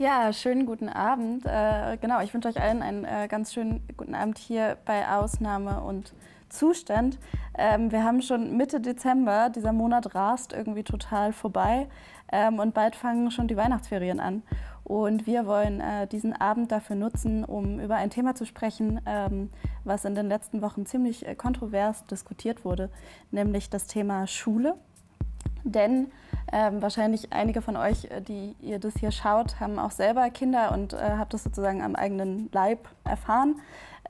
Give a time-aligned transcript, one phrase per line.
[0.00, 1.44] Ja, schönen guten Abend.
[1.44, 5.80] Äh, genau, ich wünsche euch allen einen äh, ganz schönen guten Abend hier bei Ausnahme
[5.82, 6.14] und
[6.48, 7.18] Zustand.
[7.58, 11.88] Ähm, wir haben schon Mitte Dezember, dieser Monat rast irgendwie total vorbei
[12.30, 14.44] ähm, und bald fangen schon die Weihnachtsferien an.
[14.84, 19.50] Und wir wollen äh, diesen Abend dafür nutzen, um über ein Thema zu sprechen, ähm,
[19.82, 22.88] was in den letzten Wochen ziemlich äh, kontrovers diskutiert wurde,
[23.32, 24.76] nämlich das Thema Schule.
[25.64, 26.10] Denn
[26.52, 30.72] ähm, wahrscheinlich einige von euch, äh, die ihr das hier schaut, haben auch selber Kinder
[30.72, 33.60] und äh, habt das sozusagen am eigenen Leib erfahren.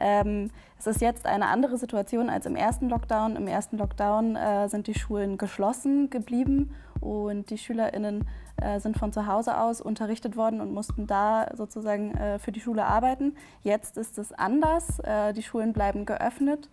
[0.01, 3.37] Ähm, es ist jetzt eine andere Situation als im ersten Lockdown.
[3.37, 8.27] Im ersten Lockdown äh, sind die Schulen geschlossen geblieben und die SchülerInnen
[8.61, 12.61] äh, sind von zu Hause aus unterrichtet worden und mussten da sozusagen äh, für die
[12.61, 13.37] Schule arbeiten.
[13.63, 15.01] Jetzt ist es anders.
[15.01, 16.69] Äh, die Schulen bleiben geöffnet.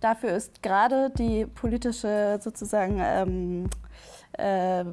[0.00, 3.70] Dafür ist gerade die politische sozusagen ähm,
[4.38, 4.84] äh,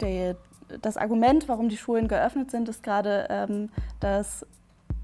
[0.00, 0.34] die,
[0.80, 4.46] das Argument, warum die Schulen geöffnet sind, ist gerade, ähm, dass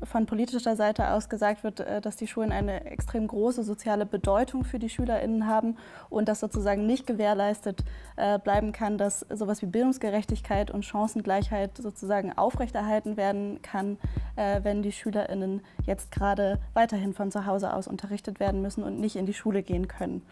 [0.02, 4.64] von politischer Seite aus gesagt wird, äh, dass die Schulen eine extrem große soziale Bedeutung
[4.64, 5.76] für die SchülerInnen haben
[6.10, 7.84] und dass sozusagen nicht gewährleistet
[8.16, 13.98] äh, bleiben kann, dass sowas wie Bildungsgerechtigkeit und Chancengleichheit sozusagen aufrechterhalten werden kann,
[14.36, 19.00] äh, wenn die SchülerInnen jetzt gerade weiterhin von zu Hause aus unterrichtet werden müssen und
[19.00, 20.22] nicht in die Schule gehen können.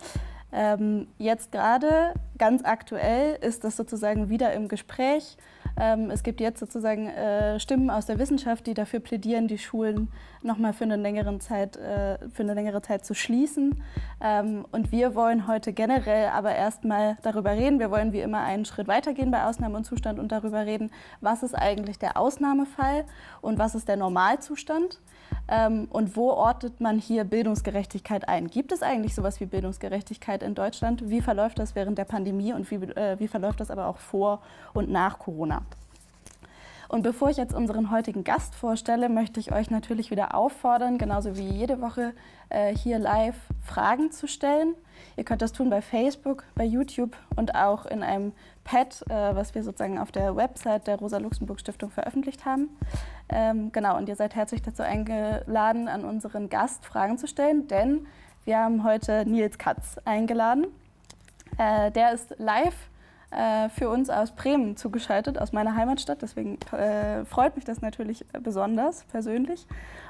[0.55, 5.37] Ähm, jetzt gerade, ganz aktuell, ist das sozusagen wieder im Gespräch.
[5.77, 10.09] Ähm, es gibt jetzt sozusagen äh, Stimmen aus der Wissenschaft, die dafür plädieren, die Schulen
[10.45, 13.83] nochmal für, eine längere Zeit, äh, für eine längere Zeit zu schließen.
[14.21, 17.79] Ähm, und wir wollen heute generell aber erstmal darüber reden.
[17.79, 21.43] Wir wollen wie immer einen Schritt weitergehen bei Ausnahme und Zustand und darüber reden, was
[21.43, 23.05] ist eigentlich der Ausnahmefall
[23.41, 25.01] und was ist der Normalzustand.
[25.49, 28.49] Ähm, und wo ortet man hier Bildungsgerechtigkeit ein?
[28.49, 31.11] Gibt es eigentlich sowas wie Bildungsgerechtigkeit in Deutschland?
[31.11, 34.41] Wie verläuft das während der Pandemie und wie, äh, wie verläuft das aber auch vor
[34.73, 35.63] und nach Corona?
[36.89, 41.37] Und bevor ich jetzt unseren heutigen Gast vorstelle, möchte ich euch natürlich wieder auffordern, genauso
[41.37, 42.13] wie jede Woche
[42.49, 44.75] äh, hier live Fragen zu stellen.
[45.17, 48.33] Ihr könnt das tun bei Facebook, bei YouTube und auch in einem
[48.65, 52.69] Pad, äh, was wir sozusagen auf der Website der Rosa-Luxemburg-Stiftung veröffentlicht haben.
[53.29, 58.07] Ähm, genau, und ihr seid herzlich dazu eingeladen, an unseren Gast Fragen zu stellen, denn
[58.45, 60.67] wir haben heute Nils Katz eingeladen.
[61.59, 62.75] Äh, der ist live
[63.35, 66.23] äh, für uns aus Bremen zugeschaltet, aus meiner Heimatstadt.
[66.23, 69.67] Deswegen äh, freut mich das natürlich besonders persönlich.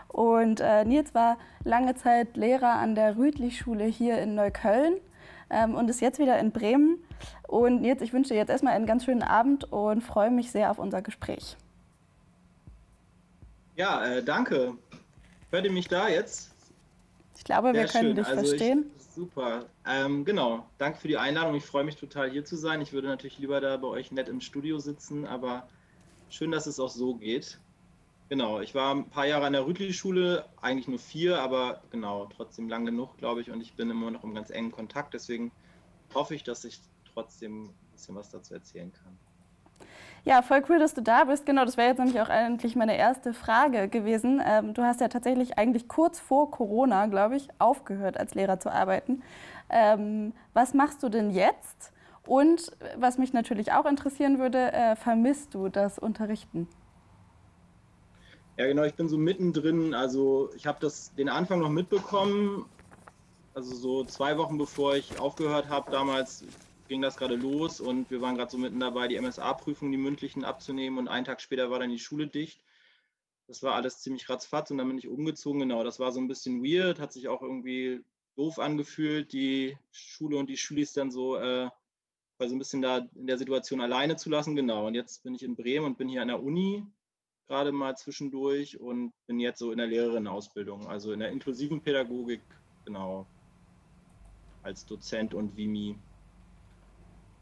[0.08, 4.94] Und äh, Nils war lange Zeit Lehrer an der Rüdlich-Schule hier in Neukölln
[5.50, 6.98] ähm, und ist jetzt wieder in Bremen.
[7.48, 10.70] Und Nils, ich wünsche dir jetzt erstmal einen ganz schönen Abend und freue mich sehr
[10.70, 11.56] auf unser Gespräch.
[13.76, 14.74] Ja, äh, danke.
[15.50, 16.52] Hört ihr mich da jetzt?
[17.36, 18.16] Ich glaube, Sehr wir können schön.
[18.16, 18.90] dich also verstehen.
[18.96, 19.66] Ich, super.
[19.86, 20.68] Ähm, genau.
[20.78, 21.54] Danke für die Einladung.
[21.54, 22.80] Ich freue mich total, hier zu sein.
[22.80, 25.68] Ich würde natürlich lieber da bei euch nett im Studio sitzen, aber
[26.28, 27.60] schön, dass es auch so geht.
[28.28, 32.68] Genau, ich war ein paar Jahre an der Rütli-Schule, eigentlich nur vier, aber genau, trotzdem
[32.68, 35.14] lang genug, glaube ich, und ich bin immer noch im ganz engen Kontakt.
[35.14, 35.52] Deswegen
[36.14, 36.80] hoffe ich, dass ich
[37.12, 39.18] trotzdem ein bisschen was dazu erzählen kann.
[40.26, 41.44] Ja, voll cool, dass du da bist.
[41.44, 44.42] Genau, das wäre jetzt nämlich auch eigentlich meine erste Frage gewesen.
[44.44, 48.72] Ähm, du hast ja tatsächlich eigentlich kurz vor Corona, glaube ich, aufgehört, als Lehrer zu
[48.72, 49.22] arbeiten.
[49.68, 51.92] Ähm, was machst du denn jetzt?
[52.26, 56.68] Und was mich natürlich auch interessieren würde, äh, vermisst du das Unterrichten?
[58.56, 59.92] Ja, genau, ich bin so mittendrin.
[59.92, 62.64] Also ich habe den Anfang noch mitbekommen.
[63.54, 66.44] Also so zwei Wochen bevor ich aufgehört habe, damals
[66.88, 70.44] ging das gerade los und wir waren gerade so mitten dabei, die MSA-Prüfung, die mündlichen
[70.44, 72.60] abzunehmen und einen Tag später war dann die Schule dicht.
[73.46, 75.60] Das war alles ziemlich ratzfatz und dann bin ich umgezogen.
[75.60, 78.02] Genau, das war so ein bisschen weird, hat sich auch irgendwie
[78.36, 81.68] doof angefühlt, die Schule und die Schulis dann so, äh,
[82.38, 84.56] so ein bisschen da in der Situation alleine zu lassen.
[84.56, 86.84] Genau, und jetzt bin ich in Bremen und bin hier an der Uni
[87.46, 92.40] gerade mal zwischendurch und bin jetzt so in der Lehrerinnenausbildung, also in der inklusiven Pädagogik,
[92.84, 93.26] genau,
[94.62, 95.98] als Dozent und Vimi.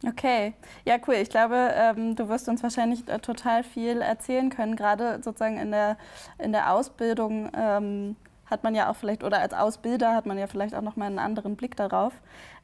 [0.07, 0.55] Okay,
[0.85, 1.15] ja cool.
[1.15, 4.75] Ich glaube, ähm, du wirst uns wahrscheinlich äh, total viel erzählen können.
[4.75, 5.97] Gerade sozusagen in der,
[6.39, 8.17] in der Ausbildung ähm,
[8.47, 11.21] hat man ja auch vielleicht, oder als Ausbilder hat man ja vielleicht auch nochmal einen
[11.21, 12.13] anderen Blick darauf.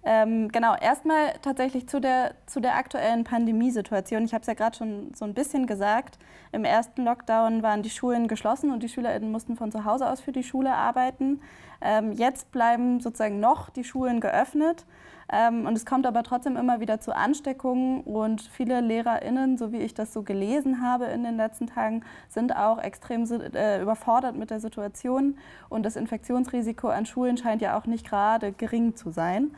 [0.05, 4.25] Ähm, genau, erstmal tatsächlich zu der, zu der aktuellen Pandemiesituation.
[4.25, 6.19] Ich habe es ja gerade schon so ein bisschen gesagt.
[6.51, 10.21] Im ersten Lockdown waren die Schulen geschlossen und die SchülerInnen mussten von zu Hause aus
[10.21, 11.41] für die Schule arbeiten.
[11.81, 14.85] Ähm, jetzt bleiben sozusagen noch die Schulen geöffnet.
[15.31, 19.79] Ähm, und es kommt aber trotzdem immer wieder zu Ansteckungen und viele LehrerInnen, so wie
[19.79, 24.51] ich das so gelesen habe in den letzten Tagen, sind auch extrem äh, überfordert mit
[24.51, 25.37] der Situation
[25.69, 29.51] und das Infektionsrisiko an Schulen scheint ja auch nicht gerade gering zu sein.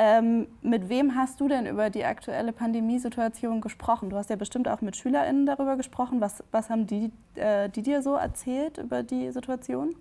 [0.00, 4.10] Ähm, mit wem hast du denn über die aktuelle Pandemiesituation gesprochen?
[4.10, 6.20] Du hast ja bestimmt auch mit SchülerInnen darüber gesprochen.
[6.20, 9.96] Was, was haben die, äh, die dir so erzählt über die Situation?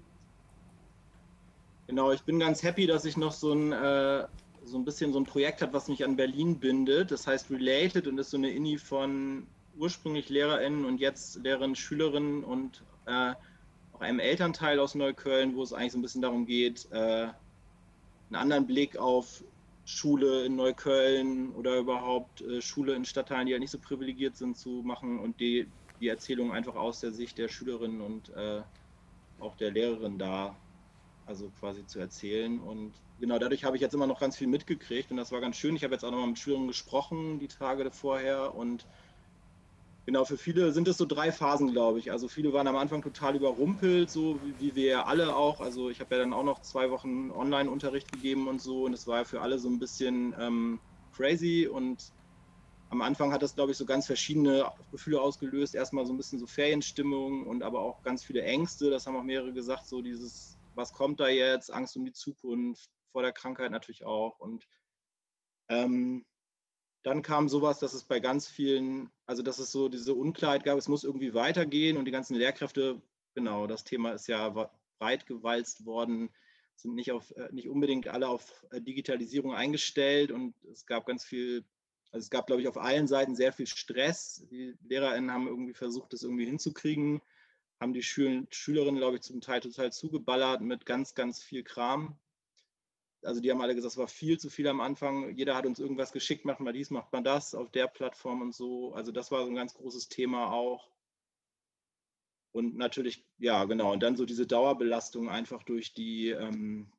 [1.88, 4.26] Genau, ich bin ganz happy, dass ich noch so ein, äh,
[4.68, 7.12] so ein bisschen so ein Projekt habe, was mich an Berlin bindet.
[7.12, 9.48] Das heißt Related und ist so eine INI von
[9.78, 13.34] ursprünglich LehrerInnen und jetzt Lehrerinnen, Schülerinnen und äh,
[13.94, 17.28] auch einem Elternteil aus Neukölln, wo es eigentlich so ein bisschen darum geht, äh,
[18.30, 19.44] einen anderen Blick auf
[19.86, 24.58] Schule in Neukölln oder überhaupt äh, Schule in Stadtteilen, die ja nicht so privilegiert sind,
[24.58, 25.68] zu machen und die,
[26.02, 28.62] die Erzählung einfach aus der Sicht der Schülerinnen und äh,
[29.40, 30.58] auch der Lehrerin da,
[31.26, 32.60] also quasi zu erzählen.
[32.60, 35.58] Und genau dadurch habe ich jetzt immer noch ganz viel mitgekriegt und das war ganz
[35.58, 35.76] schön.
[35.76, 38.86] Ich habe jetzt auch nochmal mit Schülerinnen gesprochen, die Tage vorher und
[40.08, 42.12] Genau, für viele sind es so drei Phasen, glaube ich.
[42.14, 45.60] Also viele waren am Anfang total überrumpelt, so wie, wie wir alle auch.
[45.60, 48.86] Also ich habe ja dann auch noch zwei Wochen Online-Unterricht gegeben und so.
[48.86, 50.80] Und es war ja für alle so ein bisschen ähm,
[51.12, 51.68] crazy.
[51.70, 52.14] Und
[52.90, 55.76] am Anfang hat das, glaube ich, so ganz verschiedene Gefühle ausgelöst.
[55.76, 58.90] Erstmal so ein bisschen so Ferienstimmung und aber auch ganz viele Ängste.
[58.90, 61.74] Das haben auch mehrere gesagt, so dieses, was kommt da jetzt?
[61.74, 64.40] Angst um die Zukunft, vor der Krankheit natürlich auch.
[64.40, 64.68] Und
[65.70, 66.26] ähm,
[67.04, 70.78] dann kam sowas, dass es bei ganz vielen, also dass es so diese Unklarheit gab,
[70.78, 73.02] es muss irgendwie weitergehen und die ganzen Lehrkräfte,
[73.34, 74.50] genau, das Thema ist ja
[75.00, 76.30] breit gewalzt worden,
[76.76, 81.24] sind nicht, auf, äh, nicht unbedingt alle auf äh, Digitalisierung eingestellt und es gab ganz
[81.24, 81.64] viel,
[82.12, 84.46] also es gab, glaube ich, auf allen Seiten sehr viel Stress.
[84.52, 87.22] Die LehrerInnen haben irgendwie versucht, das irgendwie hinzukriegen,
[87.80, 92.20] haben die Schül Schülerinnen, glaube ich, zum Teil total zugeballert mit ganz, ganz viel Kram
[93.28, 95.36] also die haben alle gesagt, es war viel zu viel am Anfang.
[95.36, 98.56] Jeder hat uns irgendwas geschickt, macht mal dies, macht man das auf der Plattform und
[98.56, 98.94] so.
[98.94, 100.90] Also das war so ein ganz großes Thema auch.
[102.54, 103.92] Und natürlich, ja, genau.
[103.94, 106.92] Und dann so diese Dauerbelastung einfach durch die, ähm,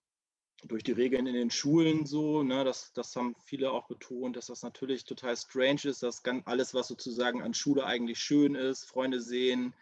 [0.64, 2.42] durch die Regeln in den Schulen so.
[2.42, 6.46] Ne, das, das haben viele auch betont, dass das natürlich total strange ist, dass ganz
[6.46, 9.74] alles, was sozusagen an Schule eigentlich schön ist, Freunde sehen,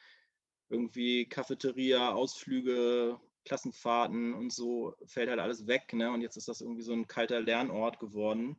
[0.69, 5.93] irgendwie Cafeteria, Ausflüge, Klassenfahrten und so fällt halt alles weg.
[5.95, 6.11] Ne?
[6.11, 8.59] Und jetzt ist das irgendwie so ein kalter Lernort geworden.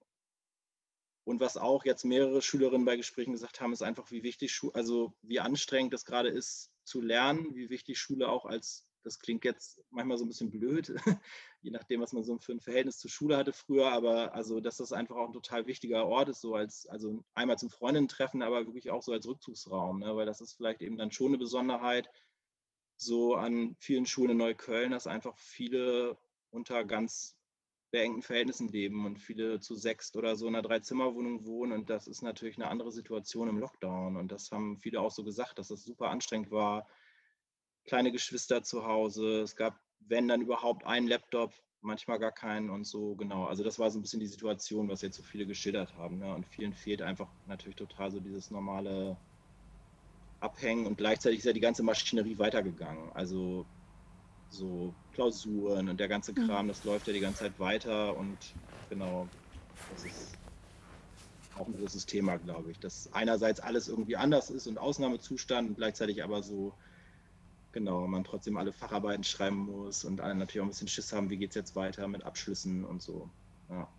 [1.28, 5.14] Und was auch jetzt mehrere Schülerinnen bei Gesprächen gesagt haben, ist einfach, wie wichtig, also
[5.22, 9.84] wie anstrengend das gerade ist zu lernen, wie wichtig Schule auch als, das klingt jetzt
[9.90, 10.96] manchmal so ein bisschen blöd,
[11.62, 14.78] je nachdem, was man so für ein Verhältnis zur Schule hatte früher, aber also, dass
[14.78, 18.66] das einfach auch ein total wichtiger Ort ist, so als, also einmal zum Freundinnen-Treffen, aber
[18.66, 20.16] wirklich auch so als Rückzugsraum, ne?
[20.16, 22.10] weil das ist vielleicht eben dann schon eine Besonderheit,
[22.98, 26.18] so an vielen Schulen in Neukölln, dass einfach viele
[26.50, 27.38] unter ganz
[27.92, 31.72] beengten Verhältnissen leben und viele zu sechst oder so in einer Dreizimmerwohnung wohnen.
[31.72, 34.18] Und das ist natürlich eine andere Situation im Lockdown.
[34.18, 36.88] Und das haben viele auch so gesagt, dass das super anstrengend war.
[37.86, 39.42] Kleine Geschwister zu Hause.
[39.42, 43.16] Es gab, wenn dann überhaupt, einen Laptop, manchmal gar keinen und so.
[43.16, 43.46] Genau.
[43.46, 46.18] Also das war so ein bisschen die Situation, was jetzt so viele geschildert haben.
[46.18, 46.34] Ne?
[46.34, 49.16] Und vielen fehlt einfach natürlich total so dieses normale
[50.40, 53.12] abhängen und gleichzeitig ist ja die ganze Maschinerie weitergegangen.
[53.14, 53.68] Also
[54.50, 56.46] so Klausuren und der ganze mhm.
[56.48, 58.56] Kram, das läuft ja die ganze Zeit weiter und
[58.90, 59.30] genau,
[59.90, 60.40] das ist
[61.54, 65.76] auch ein großes Thema, glaube ich, dass einerseits alles irgendwie anders ist und Ausnahmezustand und
[65.76, 66.78] gleichzeitig aber so,
[67.72, 71.30] genau, man trotzdem alle Facharbeiten schreiben muss und alle natürlich auch ein bisschen Schiss haben,
[71.30, 73.30] wie geht es jetzt weiter mit Abschlüssen und so.
[73.70, 73.97] Ja.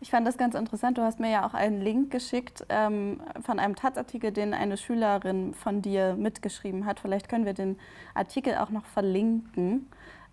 [0.00, 0.98] Ich fand das ganz interessant.
[0.98, 5.54] Du hast mir ja auch einen Link geschickt ähm, von einem Taz-Artikel, den eine Schülerin
[5.54, 7.00] von dir mitgeschrieben hat.
[7.00, 7.78] Vielleicht können wir den
[8.14, 9.86] Artikel auch noch verlinken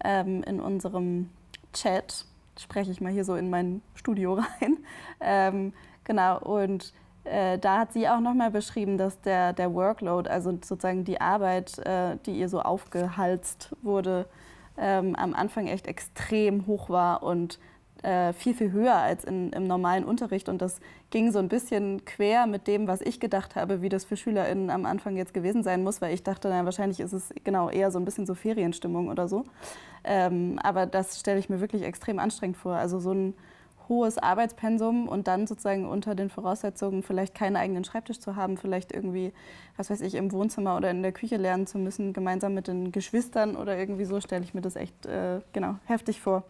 [0.04, 1.30] ähm, in unserem
[1.74, 2.26] Chat.
[2.58, 4.78] Spreche ich mal hier so in mein Studio rein.
[5.20, 5.74] Ähm,
[6.04, 6.94] genau, und
[7.28, 11.78] äh, da hat sie auch nochmal beschrieben, dass der, der Workload, also sozusagen die Arbeit,
[11.80, 14.28] äh, die ihr so aufgehalst wurde,
[14.78, 17.60] ähm, am Anfang echt extrem hoch war und
[18.04, 20.50] äh, viel, viel höher als in, im normalen Unterricht.
[20.50, 24.06] Und das ging so ein bisschen quer mit dem, was ich gedacht habe, wie das
[24.06, 27.34] für SchülerInnen am Anfang jetzt gewesen sein muss, weil ich dachte, na, wahrscheinlich ist es
[27.44, 29.46] genau eher so ein bisschen so Ferienstimmung oder so.
[30.04, 32.75] Ähm, aber das stelle ich mir wirklich extrem anstrengend vor.
[32.75, 33.34] Also so ein
[33.89, 38.92] hohes Arbeitspensum und dann sozusagen unter den Voraussetzungen vielleicht keinen eigenen Schreibtisch zu haben, vielleicht
[38.92, 39.34] irgendwie,
[39.75, 42.92] was weiß ich, im Wohnzimmer oder in der Küche lernen zu müssen, gemeinsam mit den
[42.92, 46.44] Geschwistern oder irgendwie so, stelle ich mir das echt äh, genau heftig vor.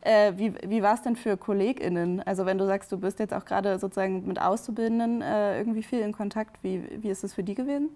[0.00, 2.22] Äh, wie wie war es denn für KollegInnen?
[2.22, 6.00] Also wenn du sagst, du bist jetzt auch gerade sozusagen mit Auszubildenden äh, irgendwie viel
[6.00, 7.90] in Kontakt, wie, wie ist es für die gewesen?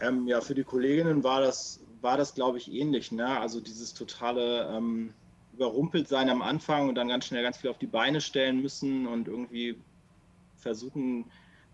[0.00, 3.12] Ähm, ja, für die Kolleginnen war das, war das glaube ich, ähnlich.
[3.12, 3.26] Ne?
[3.26, 5.14] Also dieses totale ähm,
[5.54, 9.06] überrumpelt sein am Anfang und dann ganz schnell ganz viel auf die Beine stellen müssen
[9.06, 9.76] und irgendwie
[10.58, 11.24] versuchen,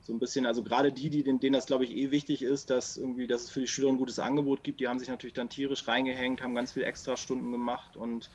[0.02, 2.96] so ein bisschen, also gerade die, die, denen das, glaube ich, eh wichtig ist, dass
[2.96, 5.48] irgendwie, dass es für die Schüler ein gutes Angebot gibt, die haben sich natürlich dann
[5.48, 8.30] tierisch reingehängt, haben ganz viele Extrastunden gemacht und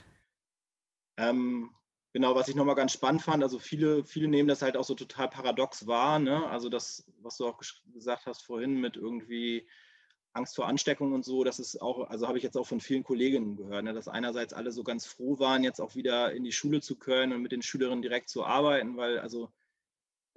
[1.18, 1.72] ähm,
[2.14, 4.96] genau, was ich nochmal ganz spannend fand, also viele, viele nehmen das halt auch so
[4.96, 6.48] total paradox wahr, ne?
[6.48, 7.60] Also das, was du auch
[7.94, 9.68] gesagt hast vorhin mit irgendwie
[10.34, 13.04] Angst vor Ansteckung und so, das ist auch, also habe ich jetzt auch von vielen
[13.04, 16.52] Kolleginnen gehört, ne, dass einerseits alle so ganz froh waren, jetzt auch wieder in die
[16.52, 19.50] Schule zu können und mit den Schülerinnen direkt zu arbeiten, weil also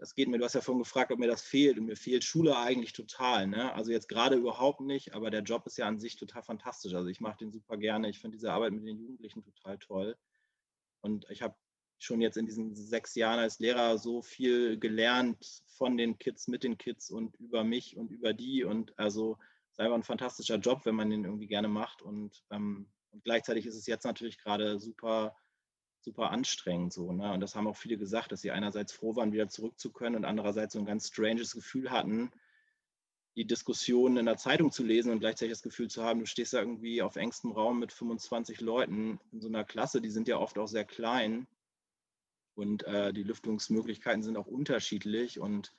[0.00, 2.24] das geht mir, du hast ja vorhin gefragt, ob mir das fehlt und mir fehlt
[2.24, 3.46] Schule eigentlich total.
[3.46, 3.72] Ne?
[3.74, 6.94] Also jetzt gerade überhaupt nicht, aber der Job ist ja an sich total fantastisch.
[6.94, 8.08] Also ich mache den super gerne.
[8.08, 10.16] Ich finde diese Arbeit mit den Jugendlichen total toll.
[11.02, 11.54] Und ich habe
[11.98, 16.64] schon jetzt in diesen sechs Jahren als Lehrer so viel gelernt von den Kids, mit
[16.64, 18.64] den Kids und über mich und über die.
[18.64, 22.00] Und also es ist einfach ein fantastischer Job, wenn man den irgendwie gerne macht.
[22.00, 25.36] Und, ähm, und gleichzeitig ist es jetzt natürlich gerade super
[26.00, 27.12] super anstrengend so.
[27.12, 27.32] Ne?
[27.32, 30.16] Und das haben auch viele gesagt, dass sie einerseits froh waren, wieder zurück zu können
[30.16, 32.30] und andererseits so ein ganz stranges Gefühl hatten,
[33.36, 36.52] die Diskussion in der Zeitung zu lesen und gleichzeitig das Gefühl zu haben, du stehst
[36.52, 40.38] da irgendwie auf engstem Raum mit 25 Leuten in so einer Klasse, die sind ja
[40.38, 41.46] oft auch sehr klein
[42.54, 45.72] und äh, die Lüftungsmöglichkeiten sind auch unterschiedlich und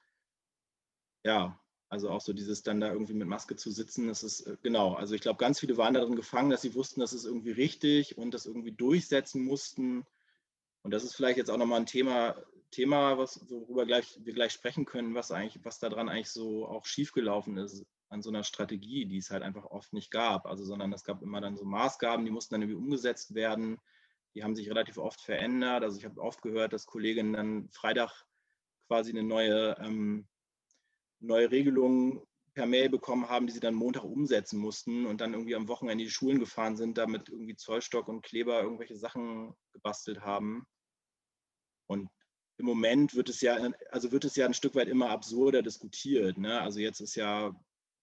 [1.23, 1.59] ja,
[1.91, 4.93] also auch so dieses dann da irgendwie mit Maske zu sitzen, das ist äh, genau.
[4.93, 8.17] Also ich glaube, ganz viele waren darin gefangen, dass sie wussten, das ist irgendwie richtig
[8.17, 10.05] und das irgendwie durchsetzen mussten.
[10.83, 12.38] Und das ist vielleicht jetzt auch nochmal ein Thema,
[12.71, 16.86] Thema, was, worüber gleich, wir gleich sprechen können, was eigentlich, was daran eigentlich so auch
[16.86, 20.45] schiefgelaufen ist an so einer Strategie, die es halt einfach oft nicht gab.
[20.45, 23.79] Also, sondern es gab immer dann so Maßgaben, die mussten dann irgendwie umgesetzt werden.
[24.33, 25.83] Die haben sich relativ oft verändert.
[25.83, 28.25] Also ich habe oft gehört, dass Kolleginnen dann Freitag
[28.88, 30.25] quasi eine neue ähm,
[31.21, 32.21] neue Regelungen
[32.53, 36.03] per Mail bekommen haben, die sie dann Montag umsetzen mussten und dann irgendwie am Wochenende
[36.03, 40.65] in die Schulen gefahren sind, damit irgendwie Zollstock und Kleber irgendwelche Sachen gebastelt haben.
[41.87, 42.09] Und
[42.57, 43.57] im Moment wird es ja,
[43.89, 46.37] also wird es ja ein Stück weit immer absurder diskutiert.
[46.37, 46.59] Ne?
[46.59, 47.55] Also jetzt ist ja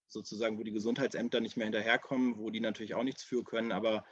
[0.06, 4.04] sozusagen, wo die Gesundheitsämter nicht mehr hinterherkommen, wo die natürlich auch nichts für können, aber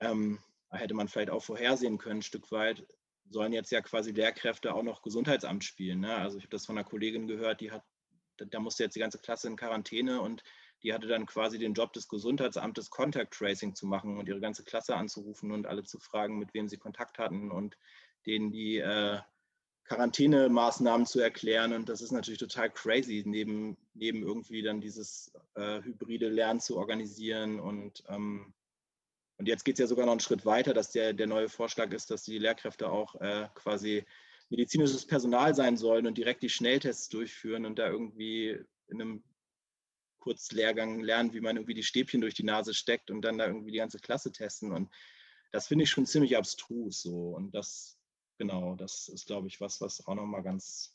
[0.00, 2.86] ähm, hätte man vielleicht auch vorhersehen können, ein Stück weit,
[3.28, 6.00] sollen jetzt ja quasi Lehrkräfte auch noch Gesundheitsamt spielen.
[6.00, 6.14] Ne?
[6.14, 7.84] Also ich habe das von einer Kollegin gehört, die hat
[8.36, 10.42] da musste jetzt die ganze Klasse in Quarantäne und
[10.82, 14.64] die hatte dann quasi den Job des Gesundheitsamtes, Contact Tracing zu machen und ihre ganze
[14.64, 17.76] Klasse anzurufen und alle zu fragen, mit wem sie Kontakt hatten und
[18.26, 19.18] denen die äh,
[19.84, 21.72] Quarantänemaßnahmen zu erklären.
[21.72, 26.76] Und das ist natürlich total crazy, neben, neben irgendwie dann dieses äh, hybride Lernen zu
[26.78, 27.60] organisieren.
[27.60, 28.52] Und, ähm,
[29.38, 31.92] und jetzt geht es ja sogar noch einen Schritt weiter, dass der, der neue Vorschlag
[31.92, 34.04] ist, dass die Lehrkräfte auch äh, quasi
[34.52, 39.24] medizinisches Personal sein sollen und direkt die Schnelltests durchführen und da irgendwie in einem
[40.18, 43.72] Kurzlehrgang lernen, wie man irgendwie die Stäbchen durch die Nase steckt und dann da irgendwie
[43.72, 44.70] die ganze Klasse testen.
[44.70, 44.92] Und
[45.52, 47.30] das finde ich schon ziemlich abstrus so.
[47.34, 47.98] Und das,
[48.36, 50.94] genau, das ist, glaube ich, was, was auch nochmal ganz,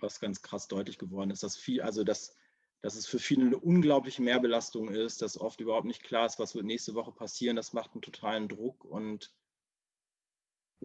[0.00, 2.34] was ganz krass deutlich geworden ist, dass viel, also dass,
[2.80, 6.54] dass es für viele eine unglaubliche Mehrbelastung ist, dass oft überhaupt nicht klar ist, was
[6.54, 7.54] wird nächste Woche passieren.
[7.54, 9.30] Das macht einen totalen Druck und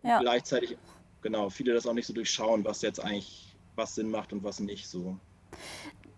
[0.04, 0.20] ja.
[0.20, 0.78] gleichzeitig
[1.22, 4.60] genau, viele das auch nicht so durchschauen, was jetzt eigentlich was Sinn macht und was
[4.60, 5.18] nicht so.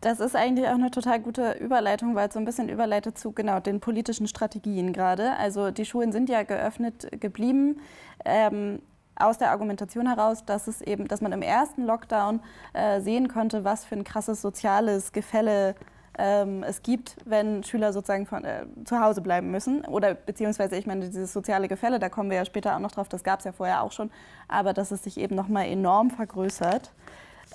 [0.02, 3.32] Das ist eigentlich auch eine total gute Überleitung, weil es so ein bisschen überleitet zu
[3.32, 5.36] genau den politischen Strategien gerade.
[5.38, 7.80] Also die Schulen sind ja geöffnet geblieben.
[8.26, 8.82] Ähm,
[9.16, 12.42] aus der Argumentation heraus, dass es eben, dass man im ersten Lockdown
[12.74, 15.76] äh, sehen konnte, was für ein krasses soziales Gefälle
[16.14, 19.86] es gibt, wenn Schüler sozusagen von, äh, zu Hause bleiben müssen.
[19.86, 23.08] Oder beziehungsweise, ich meine, dieses soziale Gefälle, da kommen wir ja später auch noch drauf,
[23.08, 24.12] das gab es ja vorher auch schon,
[24.48, 26.92] aber dass es sich eben nochmal enorm vergrößert.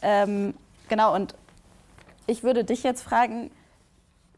[0.03, 0.55] Ähm,
[0.89, 1.35] genau, und
[2.27, 3.51] ich würde dich jetzt fragen,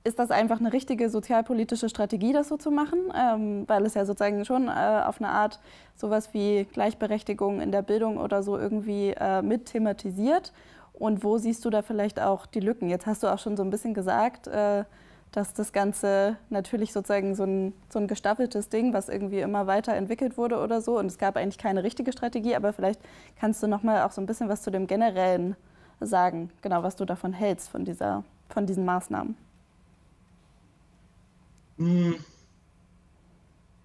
[0.05, 3.13] ist das einfach eine richtige sozialpolitische Strategie, das so zu machen?
[3.15, 5.61] Ähm, weil es ja sozusagen schon äh, auf eine Art
[5.97, 10.53] sowas wie Gleichberechtigung in der Bildung oder so irgendwie äh, mit thematisiert.
[10.99, 12.89] Und wo siehst du da vielleicht auch die Lücken?
[12.89, 14.85] Jetzt hast du auch schon so ein bisschen gesagt, äh,
[15.31, 20.37] dass das Ganze natürlich sozusagen so ein, so ein gestaffeltes Ding, was irgendwie immer weiterentwickelt
[20.37, 20.99] wurde oder so.
[20.99, 23.01] Und es gab eigentlich keine richtige Strategie, aber vielleicht
[23.39, 25.55] kannst du noch mal auch so ein bisschen was zu dem Generellen
[26.01, 29.37] sagen, genau, was du davon hältst, von, dieser, von diesen Maßnahmen.
[31.77, 32.17] Hm.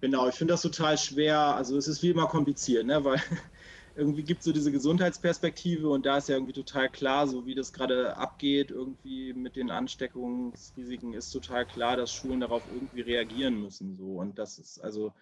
[0.00, 1.38] Genau, ich finde das total schwer.
[1.38, 3.04] Also es ist wie immer kompliziert, ne?
[3.04, 3.20] weil
[3.96, 7.54] irgendwie gibt es so diese Gesundheitsperspektive und da ist ja irgendwie total klar, so wie
[7.54, 13.60] das gerade abgeht, irgendwie mit den Ansteckungsrisiken ist total klar, dass Schulen darauf irgendwie reagieren
[13.60, 13.96] müssen.
[13.96, 14.16] So.
[14.16, 15.12] Und das ist also,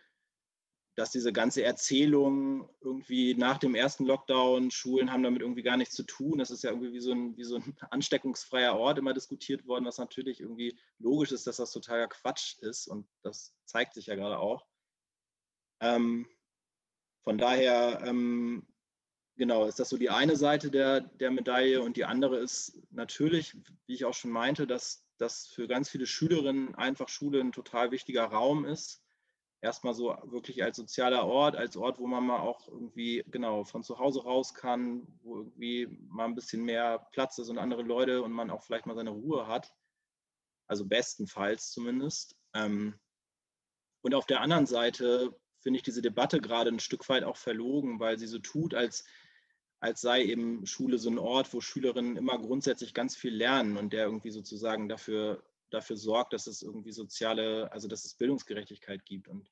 [0.94, 5.94] dass diese ganze Erzählung irgendwie nach dem ersten Lockdown, Schulen haben damit irgendwie gar nichts
[5.94, 6.38] zu tun.
[6.38, 9.84] Das ist ja irgendwie wie so ein, wie so ein ansteckungsfreier Ort immer diskutiert worden,
[9.84, 12.86] was natürlich irgendwie logisch ist, dass das totaler Quatsch ist.
[12.88, 14.66] Und das zeigt sich ja gerade auch.
[15.80, 16.26] Ähm,
[17.24, 18.66] von daher, ähm,
[19.36, 23.56] genau, ist das so die eine Seite der, der Medaille und die andere ist natürlich,
[23.86, 27.90] wie ich auch schon meinte, dass das für ganz viele Schülerinnen einfach Schule ein total
[27.92, 29.02] wichtiger Raum ist,
[29.62, 33.84] erstmal so wirklich als sozialer Ort, als Ort, wo man mal auch irgendwie genau von
[33.84, 38.22] zu Hause raus kann, wo irgendwie mal ein bisschen mehr Platz ist und andere Leute
[38.22, 39.72] und man auch vielleicht mal seine Ruhe hat.
[40.66, 42.36] Also bestenfalls zumindest.
[42.54, 42.98] Ähm,
[44.02, 48.00] und auf der anderen Seite finde ich diese Debatte gerade ein Stück weit auch verlogen,
[48.00, 49.04] weil sie so tut, als,
[49.80, 53.92] als sei eben Schule so ein Ort, wo Schülerinnen immer grundsätzlich ganz viel lernen und
[53.92, 55.42] der irgendwie sozusagen dafür
[55.72, 59.28] dafür sorgt, dass es irgendwie soziale, also dass es Bildungsgerechtigkeit gibt.
[59.28, 59.50] Und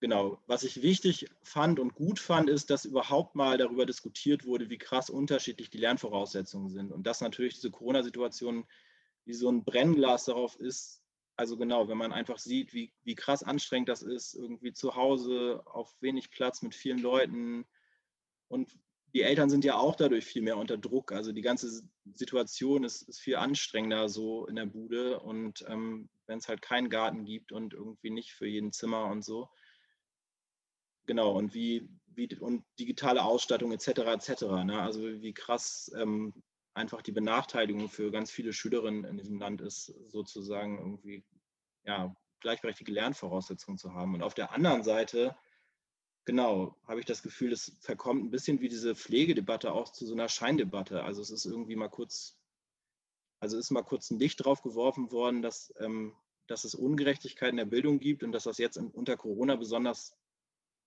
[0.00, 4.70] genau, was ich wichtig fand und gut fand, ist, dass überhaupt mal darüber diskutiert wurde,
[4.70, 6.92] wie krass unterschiedlich die Lernvoraussetzungen sind.
[6.92, 8.66] Und dass natürlich diese Corona-Situation
[9.24, 11.02] wie so ein Brennglas darauf ist,
[11.36, 15.62] also genau, wenn man einfach sieht, wie, wie krass anstrengend das ist, irgendwie zu Hause
[15.66, 17.66] auf wenig Platz mit vielen Leuten
[18.48, 18.72] und
[19.16, 21.10] die Eltern sind ja auch dadurch viel mehr unter Druck.
[21.10, 25.20] Also die ganze Situation ist, ist viel anstrengender so in der Bude.
[25.20, 29.24] Und ähm, wenn es halt keinen Garten gibt und irgendwie nicht für jeden Zimmer und
[29.24, 29.48] so.
[31.06, 33.88] Genau, und wie, wie und digitale Ausstattung etc.
[33.88, 34.42] etc.
[34.64, 34.82] Ne?
[34.82, 36.34] Also wie krass ähm,
[36.76, 41.24] einfach die Benachteiligung für ganz viele Schülerinnen in diesem Land ist, sozusagen irgendwie
[41.84, 44.14] ja, gleichberechtigte Lernvoraussetzungen zu haben.
[44.14, 45.36] Und auf der anderen Seite
[46.26, 50.12] genau, habe ich das Gefühl, es verkommt ein bisschen wie diese Pflegedebatte auch zu so
[50.12, 51.02] einer Scheindebatte.
[51.02, 52.36] Also es ist irgendwie mal kurz,
[53.40, 56.14] also ist mal kurz ein Licht drauf geworfen worden, dass, ähm,
[56.48, 60.14] dass es Ungerechtigkeit in der Bildung gibt und dass das jetzt unter Corona besonders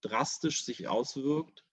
[0.02, 1.66] drastisch sich auswirkt.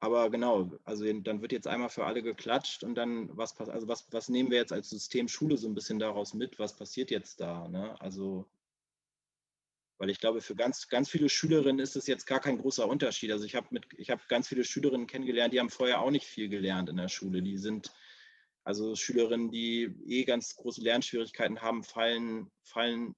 [0.00, 4.06] Aber genau, also dann wird jetzt einmal für alle geklatscht und dann, was, also was,
[4.12, 6.58] was nehmen wir jetzt als System Schule so ein bisschen daraus mit?
[6.58, 7.66] Was passiert jetzt da?
[7.68, 7.98] Ne?
[8.00, 8.46] Also
[9.98, 13.32] weil ich glaube, für ganz, ganz viele Schülerinnen ist es jetzt gar kein großer Unterschied.
[13.32, 16.26] Also ich habe mit, ich habe ganz viele Schülerinnen kennengelernt, die haben vorher auch nicht
[16.26, 17.42] viel gelernt in der Schule.
[17.42, 17.90] Die sind
[18.64, 23.14] also Schülerinnen, die eh ganz große Lernschwierigkeiten haben, fallen, fallen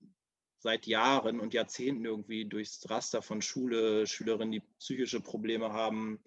[0.59, 6.21] seit Jahren und Jahrzehnten irgendwie durchs Raster von Schule, Schülerinnen, die psychische Probleme haben.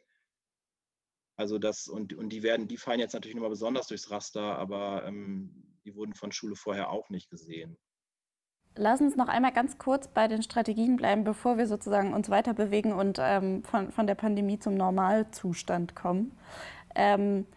[1.41, 5.03] Also das, und, und die werden, die fallen jetzt natürlich nochmal besonders durchs Raster, aber
[5.07, 5.49] ähm,
[5.85, 7.77] die wurden von Schule vorher auch nicht gesehen.
[8.75, 12.53] Lass uns noch einmal ganz kurz bei den Strategien bleiben, bevor wir sozusagen uns weiter
[12.53, 16.37] bewegen und ähm, von, von der Pandemie zum Normalzustand kommen.
[16.93, 17.47] Ähm,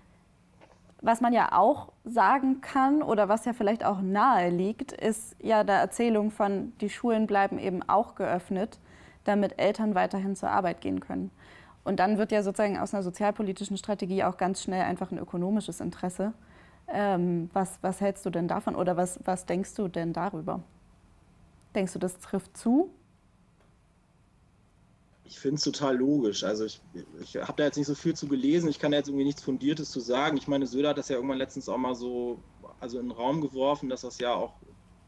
[1.03, 5.63] was man ja auch sagen kann oder was ja vielleicht auch nahe liegt, ist ja
[5.63, 8.81] der Erzählung von, die Schulen bleiben eben auch geöffnet,
[9.25, 11.31] damit Eltern weiterhin zur Arbeit gehen können.
[11.85, 15.81] Und dann wird ja sozusagen aus einer sozialpolitischen Strategie auch ganz schnell einfach ein ökonomisches
[15.81, 16.33] Interesse.
[16.89, 20.63] Ähm, was, was hältst du denn davon oder was, was denkst du denn darüber?
[21.75, 22.91] Denkst du, das trifft zu?
[25.25, 26.45] Ich finde es total logisch.
[26.45, 26.81] Also ich,
[27.21, 28.69] ich habe da jetzt nicht so viel zu gelesen.
[28.69, 30.37] Ich kann da jetzt irgendwie nichts Fundiertes zu sagen.
[30.37, 32.39] Ich meine, Söder hat das ja irgendwann letztens auch mal so
[32.81, 34.53] also in den Raum geworfen, dass das ja auch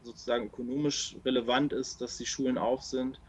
[0.03, 3.19] sozusagen ökonomisch relevant ist, dass die Schulen auf sind.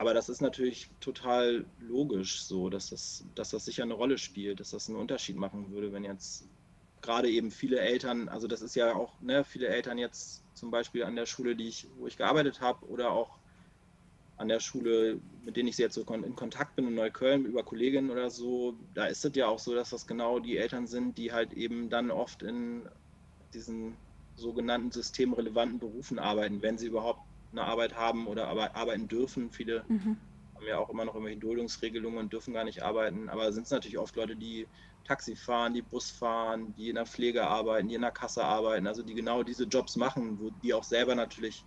[0.00, 4.58] Aber das ist natürlich total logisch so, dass das, dass das sicher eine Rolle spielt,
[4.58, 6.48] dass das einen Unterschied machen würde, wenn jetzt
[7.02, 11.04] gerade eben viele Eltern, also das ist ja auch, ne, viele Eltern jetzt zum Beispiel
[11.04, 13.40] an der Schule, die ich, wo ich gearbeitet habe, oder auch
[14.38, 18.10] an der Schule, mit denen ich jetzt so in Kontakt bin in Neukölln über Kolleginnen
[18.10, 21.30] oder so, da ist es ja auch so, dass das genau die Eltern sind, die
[21.30, 22.88] halt eben dann oft in
[23.52, 23.98] diesen
[24.34, 27.20] sogenannten systemrelevanten Berufen arbeiten, wenn sie überhaupt
[27.52, 29.50] eine Arbeit haben oder arbeiten dürfen.
[29.50, 30.16] Viele mhm.
[30.54, 33.70] haben ja auch immer noch irgendwelche Duldungsregelungen und dürfen gar nicht arbeiten, aber sind es
[33.70, 34.66] natürlich oft Leute, die
[35.04, 38.86] Taxi fahren, die Bus fahren, die in der Pflege arbeiten, die in der Kasse arbeiten,
[38.86, 41.64] also die genau diese Jobs machen, wo die auch selber natürlich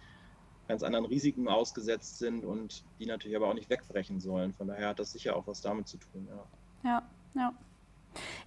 [0.68, 4.54] ganz anderen Risiken ausgesetzt sind und die natürlich aber auch nicht wegbrechen sollen.
[4.54, 6.28] Von daher hat das sicher auch was damit zu tun.
[6.30, 7.04] Ja, ja.
[7.36, 7.54] ja.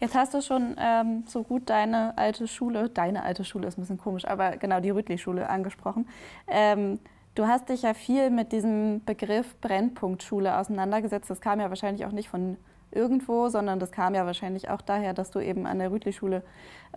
[0.00, 3.82] Jetzt hast du schon ähm, so gut deine alte Schule, deine alte Schule ist ein
[3.82, 6.08] bisschen komisch, aber genau die Rüttli-Schule angesprochen.
[6.46, 7.00] Ähm,
[7.36, 11.30] du hast dich ja viel mit diesem Begriff Brennpunktschule auseinandergesetzt.
[11.30, 12.56] Das kam ja wahrscheinlich auch nicht von
[12.90, 16.42] irgendwo, sondern das kam ja wahrscheinlich auch daher, dass du eben an der Rütli-Schule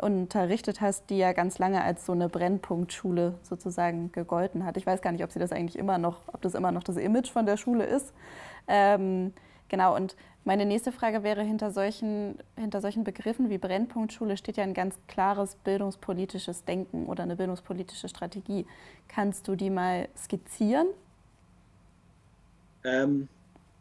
[0.02, 4.78] unterrichtet hast, die ja ganz lange als so eine Brennpunktschule sozusagen gegolten hat.
[4.78, 6.96] Ich weiß gar nicht, ob sie das eigentlich immer noch, ob das immer noch das
[6.96, 8.14] Image von der Schule ist.
[8.68, 9.34] Ähm,
[9.70, 14.64] genau, und meine nächste Frage wäre, hinter solchen, hinter solchen Begriffen wie Brennpunktschule steht ja
[14.64, 18.66] ein ganz klares bildungspolitisches Denken oder eine bildungspolitische Strategie.
[19.08, 20.88] Kannst du die mal skizzieren?
[22.84, 23.28] Ähm,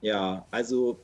[0.01, 0.99] ja, also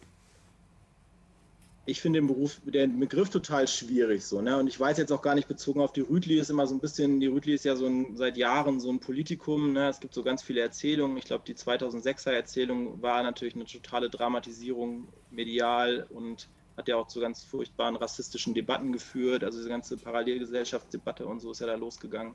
[1.87, 4.57] ich finde den Beruf, den Begriff total schwierig so, ne?
[4.57, 6.81] Und ich weiß jetzt auch gar nicht bezogen auf die Rütli ist immer so ein
[6.81, 9.89] bisschen, die Rütli ist ja so ein, seit Jahren so ein Politikum, ne?
[9.89, 11.17] Es gibt so ganz viele Erzählungen.
[11.19, 17.07] Ich glaube, die 2006er Erzählung war natürlich eine totale Dramatisierung medial und hat ja auch
[17.07, 19.45] zu ganz furchtbaren rassistischen Debatten geführt.
[19.45, 22.35] Also diese ganze Parallelgesellschaftsdebatte und so ist ja da losgegangen.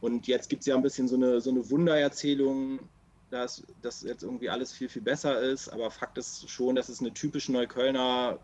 [0.00, 2.80] Und jetzt gibt es ja ein bisschen so eine, so eine Wundererzählung,
[3.30, 5.68] dass das jetzt irgendwie alles viel, viel besser ist.
[5.68, 8.38] Aber Fakt ist schon, dass es eine typische Neuköllner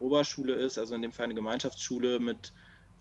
[0.00, 2.52] Oberschule ist, also in dem Fall eine Gemeinschaftsschule mit,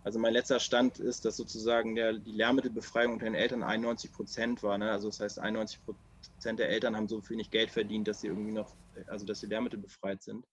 [0.04, 4.64] also mein letzter Stand ist, dass sozusagen der, die Lehrmittelbefreiung unter den Eltern 91 Prozent
[4.64, 4.78] war.
[4.78, 4.92] Ne?
[4.92, 8.52] Also das heißt, 91 Prozent der Eltern haben so wenig Geld verdient, dass sie irgendwie
[8.52, 8.76] noch,
[9.08, 10.46] also dass sie Lehrmittelbefreit sind.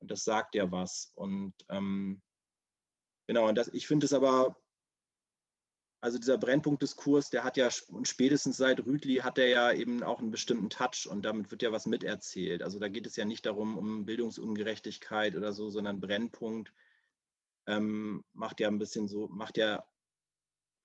[0.00, 1.12] Und das sagt ja was.
[1.14, 2.20] Und ähm,
[3.26, 4.56] genau, und das, ich finde es aber
[6.00, 10.20] also dieser Brennpunktdiskurs, der hat ja und spätestens seit Rütli hat er ja eben auch
[10.20, 12.62] einen bestimmten Touch und damit wird ja was miterzählt.
[12.62, 16.72] Also da geht es ja nicht darum, um Bildungsungerechtigkeit oder so, sondern Brennpunkt
[17.66, 19.84] ähm, macht ja ein bisschen so, macht ja,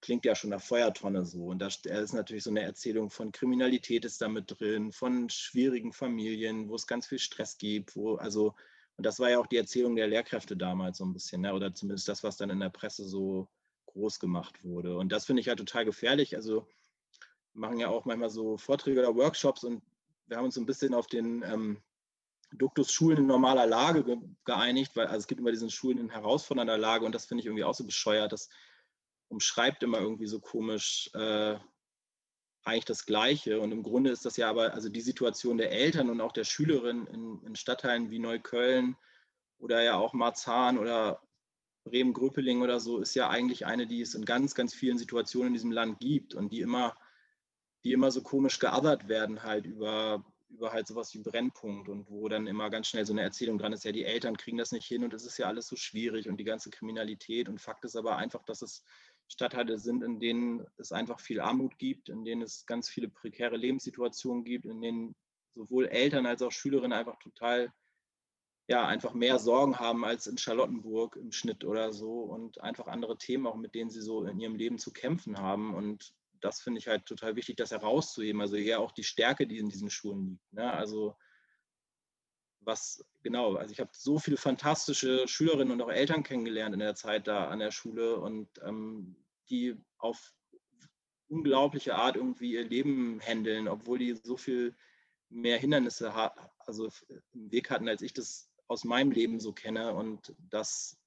[0.01, 1.47] klingt ja schon nach Feuertonne so.
[1.47, 6.69] Und da ist natürlich so eine Erzählung von Kriminalität ist damit drin, von schwierigen Familien,
[6.69, 8.55] wo es ganz viel Stress gibt, wo, also,
[8.97, 11.53] und das war ja auch die Erzählung der Lehrkräfte damals so ein bisschen, ne?
[11.53, 13.47] oder zumindest das, was dann in der Presse so
[13.91, 14.97] groß gemacht wurde.
[14.97, 16.35] Und das finde ich halt total gefährlich.
[16.35, 16.67] Also
[17.53, 19.81] wir machen ja auch manchmal so Vorträge oder Workshops und
[20.27, 21.81] wir haben uns so ein bisschen auf den ähm,
[22.53, 26.09] Duktus Schulen in normaler Lage ge geeinigt, weil also es gibt immer diesen Schulen in
[26.09, 28.31] herausfordernder Lage und das finde ich irgendwie auch so bescheuert.
[28.31, 28.49] Das
[29.29, 31.57] umschreibt immer irgendwie so komisch äh,
[32.63, 33.59] eigentlich das Gleiche.
[33.59, 36.43] Und im Grunde ist das ja aber, also die Situation der Eltern und auch der
[36.43, 38.97] Schülerinnen in, in Stadtteilen wie Neukölln
[39.59, 41.21] oder ja auch Marzahn oder
[41.83, 45.53] Bremen-Gröpeling oder so ist ja eigentlich eine, die es in ganz, ganz vielen Situationen in
[45.53, 46.95] diesem Land gibt und die immer,
[47.83, 52.27] die immer so komisch geothert werden halt über, über halt sowas wie Brennpunkt und wo
[52.29, 54.85] dann immer ganz schnell so eine Erzählung dran ist, ja, die Eltern kriegen das nicht
[54.85, 57.95] hin und es ist ja alles so schwierig und die ganze Kriminalität und Fakt ist
[57.95, 58.83] aber einfach, dass es
[59.27, 63.55] Stadtteile sind, in denen es einfach viel Armut gibt, in denen es ganz viele prekäre
[63.55, 65.15] Lebenssituationen gibt, in denen
[65.55, 67.71] sowohl Eltern als auch Schülerinnen einfach total
[68.71, 73.17] ja, einfach mehr Sorgen haben als in Charlottenburg im Schnitt oder so und einfach andere
[73.17, 75.75] Themen auch, mit denen sie so in ihrem Leben zu kämpfen haben.
[75.75, 78.39] Und das finde ich halt total wichtig, das herauszuheben.
[78.39, 80.53] Also eher auch die Stärke, die in diesen Schulen liegt.
[80.53, 80.71] Ne?
[80.71, 81.17] Also
[82.61, 86.95] was genau, also ich habe so viele fantastische Schülerinnen und auch Eltern kennengelernt in der
[86.95, 89.17] Zeit da an der Schule und ähm,
[89.49, 90.33] die auf
[91.27, 94.77] unglaubliche Art irgendwie ihr Leben handeln, obwohl die so viel
[95.27, 96.13] mehr Hindernisse
[96.59, 96.89] also
[97.33, 99.93] im Weg hatten, als ich das aus meinem Leben so kenne.
[99.93, 100.97] Und das,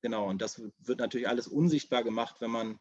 [0.00, 2.78] genau, und das wird natürlich alles unsichtbar gemacht, wenn man,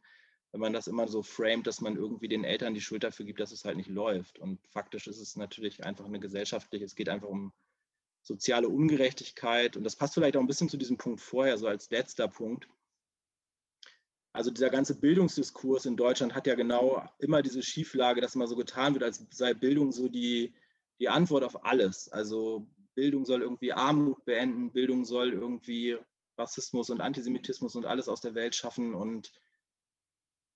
[0.52, 3.40] wenn man das immer so framet, dass man irgendwie den Eltern die Schuld dafür gibt,
[3.40, 4.40] dass es halt nicht läuft.
[4.40, 7.52] Und faktisch ist es natürlich einfach eine gesellschaftliche, es geht einfach um
[8.22, 9.76] soziale Ungerechtigkeit.
[9.76, 12.68] Und das passt vielleicht auch ein bisschen zu diesem Punkt vorher, so als letzter Punkt.
[14.34, 18.56] Also dieser ganze Bildungsdiskurs in Deutschland hat ja genau immer diese Schieflage, dass immer so
[18.56, 20.54] getan wird, als sei Bildung so die,
[21.00, 22.08] die Antwort auf alles.
[22.10, 25.98] Also Bildung soll irgendwie Armut beenden, Bildung soll irgendwie
[26.38, 28.94] Rassismus und Antisemitismus und alles aus der Welt schaffen.
[28.94, 29.32] Und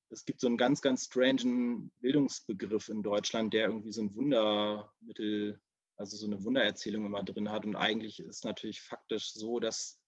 [0.09, 5.59] es gibt so einen ganz, ganz strangen Bildungsbegriff in Deutschland, der irgendwie so ein Wundermittel,
[5.97, 7.65] also so eine Wundererzählung immer drin hat.
[7.65, 9.99] Und eigentlich ist natürlich faktisch so, dass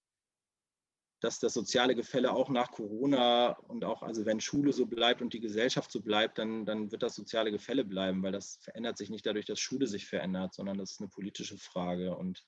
[1.19, 5.33] dass das soziale Gefälle auch nach Corona und auch, also wenn Schule so bleibt und
[5.33, 9.09] die Gesellschaft so bleibt, dann, dann wird das soziale Gefälle bleiben, weil das verändert sich
[9.09, 12.15] nicht dadurch, dass Schule sich verändert, sondern das ist eine politische Frage.
[12.15, 12.45] Und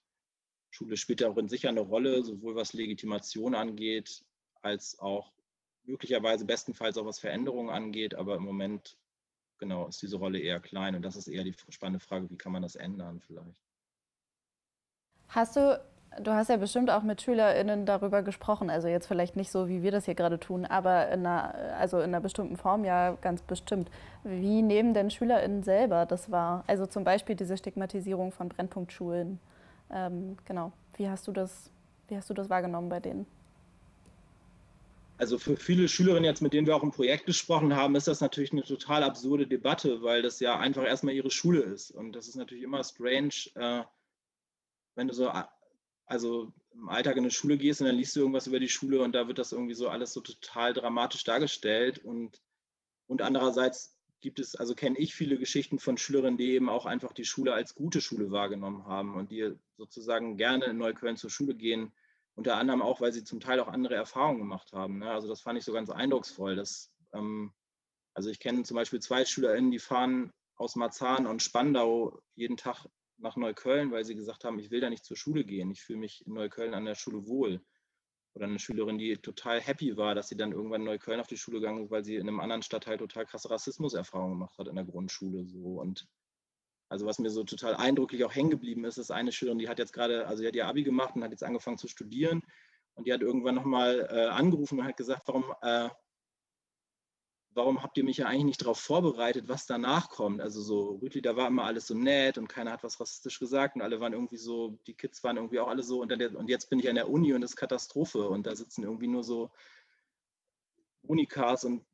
[0.70, 4.24] Schule spielt ja auch in sicher eine Rolle, sowohl was Legitimation angeht,
[4.62, 5.34] als auch
[5.84, 8.14] möglicherweise bestenfalls auch was Veränderungen angeht.
[8.14, 8.98] Aber im Moment,
[9.58, 10.94] genau, ist diese Rolle eher klein.
[10.94, 13.60] Und das ist eher die spannende Frage, wie kann man das ändern vielleicht.
[15.28, 15.84] Hast du
[16.18, 19.84] Du hast ja bestimmt auch mit SchülerInnen darüber gesprochen, also jetzt vielleicht nicht so, wie
[19.84, 23.44] wir das hier gerade tun, aber in einer, also in einer bestimmten Form ja ganz
[23.44, 23.90] bestimmt.
[24.24, 26.64] Wie nehmen denn SchülerInnen selber das wahr?
[26.68, 29.40] Also zum Beispiel diese Stigmatisierung von Brennpunktschulen.
[29.92, 30.72] Ähm, genau.
[30.98, 31.70] Wie hast du das,
[32.08, 33.26] wie hast du das wahrgenommen bei denen?
[35.20, 38.22] Also für viele Schülerinnen jetzt, mit denen wir auch im Projekt gesprochen haben, ist das
[38.22, 41.92] natürlich eine total absurde Debatte, weil das ja einfach erstmal ihre Schule ist.
[41.92, 43.84] Und das ist natürlich immer strange, äh,
[44.96, 45.30] wenn du so
[46.10, 49.02] also im Alltag in eine Schule gehst und dann liest du irgendwas über die Schule
[49.02, 52.00] und da wird das irgendwie so alles so total dramatisch dargestellt.
[52.00, 52.42] Und,
[53.08, 57.14] und andererseits gibt es, also kenne ich viele Geschichten von Schülerinnen, die eben auch einfach
[57.14, 61.54] die Schule als gute Schule wahrgenommen haben und die sozusagen gerne in Neukölln zur Schule
[61.54, 61.94] gehen,
[62.34, 65.00] unter anderem auch, weil sie zum Teil auch andere Erfahrungen gemacht haben.
[65.00, 65.12] Ne?
[65.12, 66.56] Also das fand ich so ganz eindrucksvoll.
[66.56, 67.54] Dass, ähm,
[68.16, 72.88] also ich kenne zum Beispiel zwei SchülerInnen, die fahren aus Marzahn und Spandau jeden Tag
[73.22, 75.72] nach Neukölln, weil sie gesagt haben, ich will da nicht zur Schule gehen.
[75.72, 77.62] Ich fühle mich in Neukölln an der Schule wohl.
[78.34, 81.38] Oder eine Schülerin, die total happy war, dass sie dann irgendwann in Neukölln auf die
[81.38, 84.76] Schule gegangen ist, weil sie in einem anderen Stadtteil total krasse Rassismuserfahrungen gemacht hat in
[84.76, 85.46] der Grundschule.
[85.46, 85.80] So.
[85.80, 86.08] Und
[86.90, 89.80] also was mir so total eindrücklich auch hängen geblieben ist, ist eine Schülerin, die hat
[89.80, 92.44] jetzt gerade, also die hat ihr Abi gemacht und hat jetzt angefangen zu studieren.
[92.94, 95.90] Und die hat irgendwann nochmal äh, angerufen und hat gesagt, warum, äh,
[97.60, 100.40] warum habt ihr mich ja eigentlich nicht darauf vorbereitet, was danach kommt?
[100.40, 103.76] Also so, Rütli, da war immer alles so nett und keiner hat was rassistisch gesagt
[103.76, 106.50] und alle waren irgendwie so, die Kids waren irgendwie auch alle so und, dann, und
[106.50, 109.26] jetzt bin ich an der Uni und das ist Katastrophe und da sitzen irgendwie nur
[109.26, 109.52] so
[111.02, 111.86] Unikas und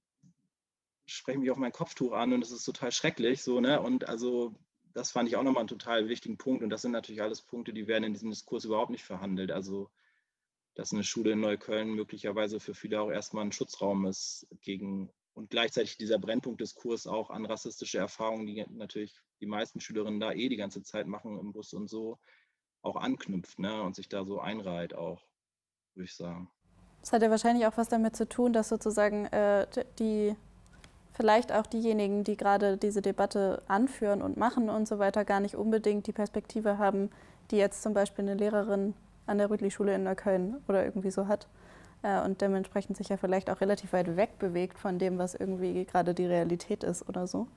[1.08, 3.82] sprechen mich auf mein Kopftuch an und das ist total schrecklich, so, ne?
[3.82, 4.54] Und also
[4.93, 7.73] das fand ich auch nochmal einen total wichtigen Punkt und das sind natürlich alles Punkte,
[7.73, 9.51] die werden in diesem Diskurs überhaupt nicht verhandelt.
[9.51, 9.89] Also
[10.75, 15.50] dass eine Schule in Neukölln möglicherweise für viele auch erstmal ein Schutzraum ist gegen und
[15.50, 20.56] gleichzeitig dieser Brennpunktdiskurs auch an rassistische Erfahrungen, die natürlich die meisten Schülerinnen da eh die
[20.56, 22.17] ganze Zeit machen im Bus und so,
[22.82, 23.84] auch anknüpft ne?
[23.84, 25.21] und sich da so einreiht auch,
[25.93, 26.50] würde ich sagen.
[27.02, 29.67] Das hat ja wahrscheinlich auch was damit zu tun, dass sozusagen äh,
[30.00, 30.36] die
[31.13, 35.56] vielleicht auch diejenigen, die gerade diese Debatte anführen und machen und so weiter, gar nicht
[35.56, 37.12] unbedingt die Perspektive haben,
[37.52, 38.93] die jetzt zum Beispiel eine Lehrerin
[39.26, 41.48] an der Rüdli-Schule in Neukölln oder irgendwie so hat
[42.06, 45.86] äh, und dementsprechend sich ja vielleicht auch relativ weit weg bewegt von dem, was irgendwie
[45.86, 47.48] gerade die Realität ist oder so.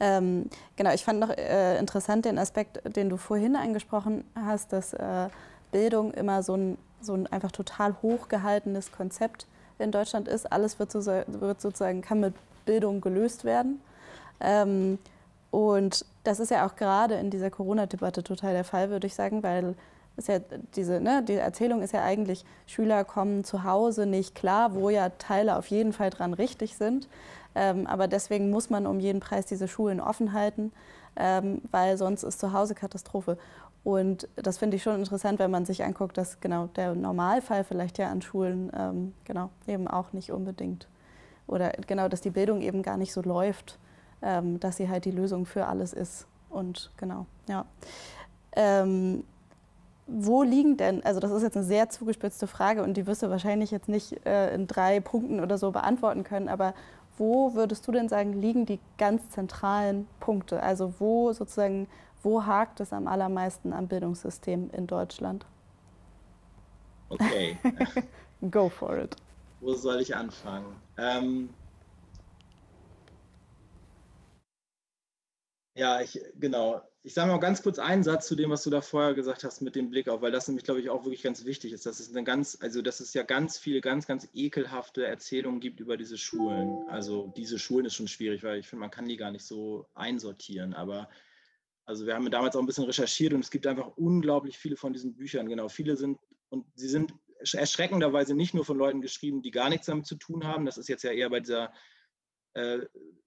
[0.00, 4.94] Ähm, genau, ich fand noch äh, interessant den Aspekt, den du vorhin angesprochen hast, dass
[4.94, 5.28] äh,
[5.70, 9.46] Bildung immer so ein, so ein einfach total hochgehaltenes Konzept
[9.78, 10.50] in Deutschland ist.
[10.50, 13.80] Alles wird, so, wird sozusagen, kann mit Bildung gelöst werden.
[14.40, 14.98] Ähm,
[15.50, 19.42] und das ist ja auch gerade in dieser Corona-Debatte total der Fall, würde ich sagen,
[19.42, 19.74] weil
[20.16, 20.38] ist ja
[20.76, 25.10] diese, ne, die Erzählung ist ja eigentlich, Schüler kommen zu Hause nicht klar, wo ja
[25.10, 27.08] Teile auf jeden Fall dran richtig sind.
[27.54, 30.72] Ähm, aber deswegen muss man um jeden Preis diese Schulen offen halten,
[31.16, 33.38] ähm, weil sonst ist zu Hause Katastrophe.
[33.84, 37.98] Und das finde ich schon interessant, wenn man sich anguckt, dass genau der Normalfall vielleicht
[37.98, 40.88] ja an Schulen ähm, genau eben auch nicht unbedingt
[41.46, 43.78] oder genau, dass die Bildung eben gar nicht so läuft,
[44.22, 46.26] ähm, dass sie halt die Lösung für alles ist.
[46.48, 47.66] Und genau, ja.
[48.56, 49.24] Ähm,
[50.06, 53.30] wo liegen denn, also das ist jetzt eine sehr zugespitzte Frage und die wirst du
[53.30, 56.74] wahrscheinlich jetzt nicht äh, in drei Punkten oder so beantworten können, aber
[57.16, 60.62] wo würdest du denn sagen, liegen die ganz zentralen Punkte?
[60.62, 61.86] Also wo sozusagen,
[62.22, 65.46] wo hakt es am allermeisten am Bildungssystem in Deutschland?
[67.08, 67.56] Okay.
[68.50, 69.16] Go for it.
[69.60, 70.66] Wo soll ich anfangen?
[70.98, 71.50] Ähm,
[75.84, 78.80] ja, ich, genau ich sage mal ganz kurz einen Satz zu dem, was du da
[78.80, 81.44] vorher gesagt hast mit dem Blick auf, weil das nämlich, glaube ich, auch wirklich ganz
[81.44, 81.84] wichtig ist.
[81.84, 85.80] Dass es eine ganz, also dass es ja ganz viele, ganz, ganz ekelhafte Erzählungen gibt
[85.80, 86.88] über diese Schulen.
[86.88, 89.86] Also diese Schulen ist schon schwierig, weil ich finde, man kann die gar nicht so
[89.92, 90.72] einsortieren.
[90.72, 91.10] Aber
[91.84, 94.94] also wir haben damals auch ein bisschen recherchiert und es gibt einfach unglaublich viele von
[94.94, 95.46] diesen Büchern.
[95.46, 96.18] Genau, viele sind
[96.48, 97.12] und sie sind
[97.52, 100.64] erschreckenderweise nicht nur von Leuten geschrieben, die gar nichts damit zu tun haben.
[100.64, 101.70] Das ist jetzt ja eher bei dieser
[102.54, 102.78] äh,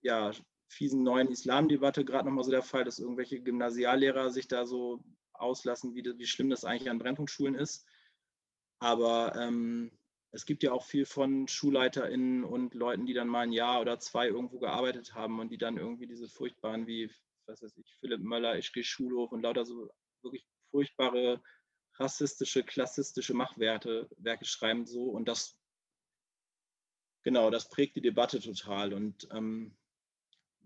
[0.01, 0.31] ja,
[0.67, 5.03] fiesen neuen Islamdebatte gerade nochmal so der Fall, dass irgendwelche Gymnasiallehrer sich da so
[5.33, 7.85] auslassen, wie, wie schlimm das eigentlich an Brennpunktschulen ist.
[8.79, 9.91] Aber ähm,
[10.31, 13.99] es gibt ja auch viel von SchulleiterInnen und Leuten, die dann mal ein Jahr oder
[13.99, 17.09] zwei irgendwo gearbeitet haben und die dann irgendwie diese furchtbaren wie,
[17.47, 19.89] was weiß ich, Philipp Möller, ich gehe Schulhof und lauter so
[20.21, 21.41] wirklich furchtbare
[21.95, 25.57] rassistische, klassistische Machwerte, Werke schreiben so und das,
[27.23, 29.75] genau, das prägt die Debatte total und ähm,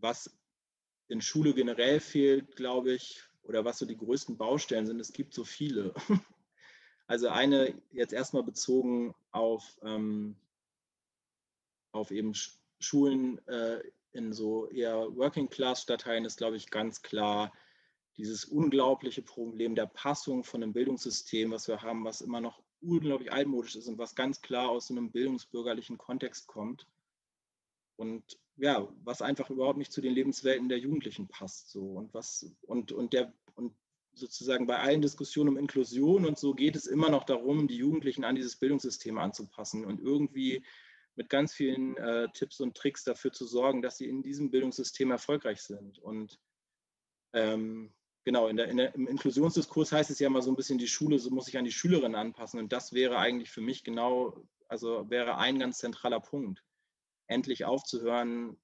[0.01, 0.35] was
[1.07, 5.33] in Schule generell fehlt, glaube ich, oder was so die größten Baustellen sind, es gibt
[5.33, 5.93] so viele.
[7.07, 10.37] Also eine jetzt erstmal bezogen auf, ähm,
[11.91, 12.33] auf eben
[12.79, 13.81] Schulen äh,
[14.13, 17.51] in so eher Working-Class-Stadtteilen ist, glaube ich, ganz klar
[18.15, 23.33] dieses unglaubliche Problem der Passung von einem Bildungssystem, was wir haben, was immer noch unglaublich
[23.33, 26.87] altmodisch ist und was ganz klar aus so einem bildungsbürgerlichen Kontext kommt.
[27.97, 31.69] Und ja, was einfach überhaupt nicht zu den Lebenswelten der Jugendlichen passt.
[31.71, 31.81] So.
[31.81, 33.73] Und was, und, und der, und
[34.13, 38.23] sozusagen bei allen Diskussionen um Inklusion und so geht es immer noch darum, die Jugendlichen
[38.23, 40.65] an dieses Bildungssystem anzupassen und irgendwie
[41.15, 45.11] mit ganz vielen äh, Tipps und Tricks dafür zu sorgen, dass sie in diesem Bildungssystem
[45.11, 45.99] erfolgreich sind.
[45.99, 46.39] Und
[47.33, 50.77] ähm, genau, in der, in der, im Inklusionsdiskurs heißt es ja immer so ein bisschen,
[50.77, 52.59] die Schule so muss sich an die Schülerin anpassen.
[52.59, 56.63] Und das wäre eigentlich für mich genau, also wäre ein ganz zentraler Punkt
[57.27, 58.57] endlich aufzuhören,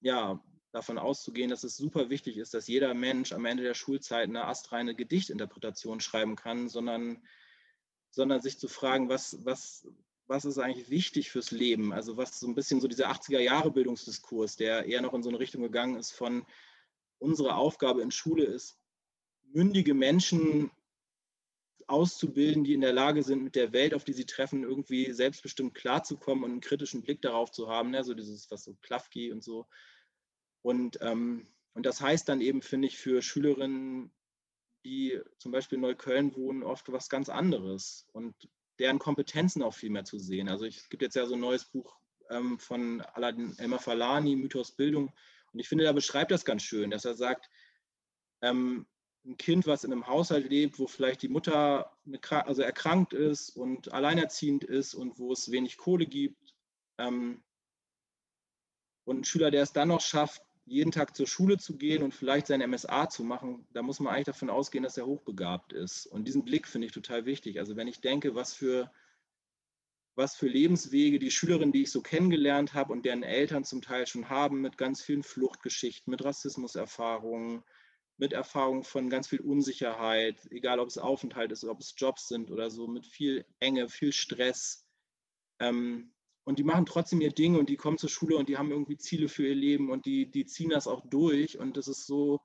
[0.00, 0.42] ja,
[0.72, 4.46] davon auszugehen, dass es super wichtig ist, dass jeder Mensch am Ende der Schulzeit eine
[4.46, 7.22] astreine Gedichtinterpretation schreiben kann, sondern,
[8.10, 9.86] sondern sich zu fragen, was, was,
[10.26, 11.92] was ist eigentlich wichtig fürs Leben?
[11.92, 15.28] Also was so ein bisschen so dieser 80er Jahre Bildungsdiskurs, der eher noch in so
[15.28, 16.46] eine Richtung gegangen ist von
[17.18, 18.78] unsere Aufgabe in Schule ist,
[19.52, 20.70] mündige Menschen
[21.90, 25.74] auszubilden, die in der Lage sind, mit der Welt, auf die sie treffen, irgendwie selbstbestimmt
[25.74, 27.90] klarzukommen und einen kritischen Blick darauf zu haben.
[27.90, 28.04] Ne?
[28.04, 29.66] So dieses, was so Klafki und so.
[30.62, 34.12] Und, ähm, und das heißt dann eben, finde ich, für Schülerinnen,
[34.84, 38.34] die zum Beispiel in Neukölln wohnen, oft was ganz anderes und
[38.78, 40.48] deren Kompetenzen auch viel mehr zu sehen.
[40.48, 41.98] Also ich, es gibt jetzt ja so ein neues Buch
[42.30, 45.12] ähm, von Aladdin Elmar Falani, Mythos Bildung.
[45.52, 47.50] Und ich finde, er beschreibt das ganz schön, dass er sagt,
[48.42, 48.86] ähm,
[49.24, 53.50] ein Kind, was in einem Haushalt lebt, wo vielleicht die Mutter eine, also erkrankt ist
[53.50, 56.54] und alleinerziehend ist und wo es wenig Kohle gibt.
[56.98, 57.42] Ähm,
[59.04, 62.14] und ein Schüler, der es dann noch schafft, jeden Tag zur Schule zu gehen und
[62.14, 66.06] vielleicht sein MSA zu machen, da muss man eigentlich davon ausgehen, dass er hochbegabt ist.
[66.06, 67.58] Und diesen Blick finde ich total wichtig.
[67.58, 68.90] Also wenn ich denke, was für,
[70.14, 74.06] was für Lebenswege die Schülerinnen, die ich so kennengelernt habe und deren Eltern zum Teil
[74.06, 77.64] schon haben, mit ganz vielen Fluchtgeschichten, mit Rassismuserfahrungen,
[78.20, 82.50] mit Erfahrungen von ganz viel Unsicherheit, egal ob es Aufenthalt ist, ob es Jobs sind
[82.50, 84.86] oder so, mit viel Enge, viel Stress.
[85.58, 86.12] Ähm,
[86.44, 88.98] und die machen trotzdem ihr Ding und die kommen zur Schule und die haben irgendwie
[88.98, 92.40] Ziele für ihr Leben und die, die ziehen das auch durch und das ist so,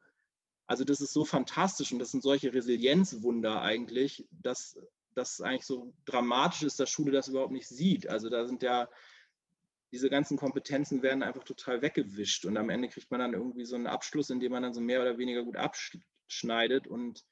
[0.66, 4.80] also das ist so fantastisch und das sind solche Resilienzwunder eigentlich, dass
[5.14, 8.08] das eigentlich so dramatisch ist, dass Schule das überhaupt nicht sieht.
[8.08, 8.90] Also da sind ja
[9.92, 13.76] diese ganzen Kompetenzen werden einfach total weggewischt und am Ende kriegt man dann irgendwie so
[13.76, 17.24] einen Abschluss, in dem man dann so mehr oder weniger gut abschneidet und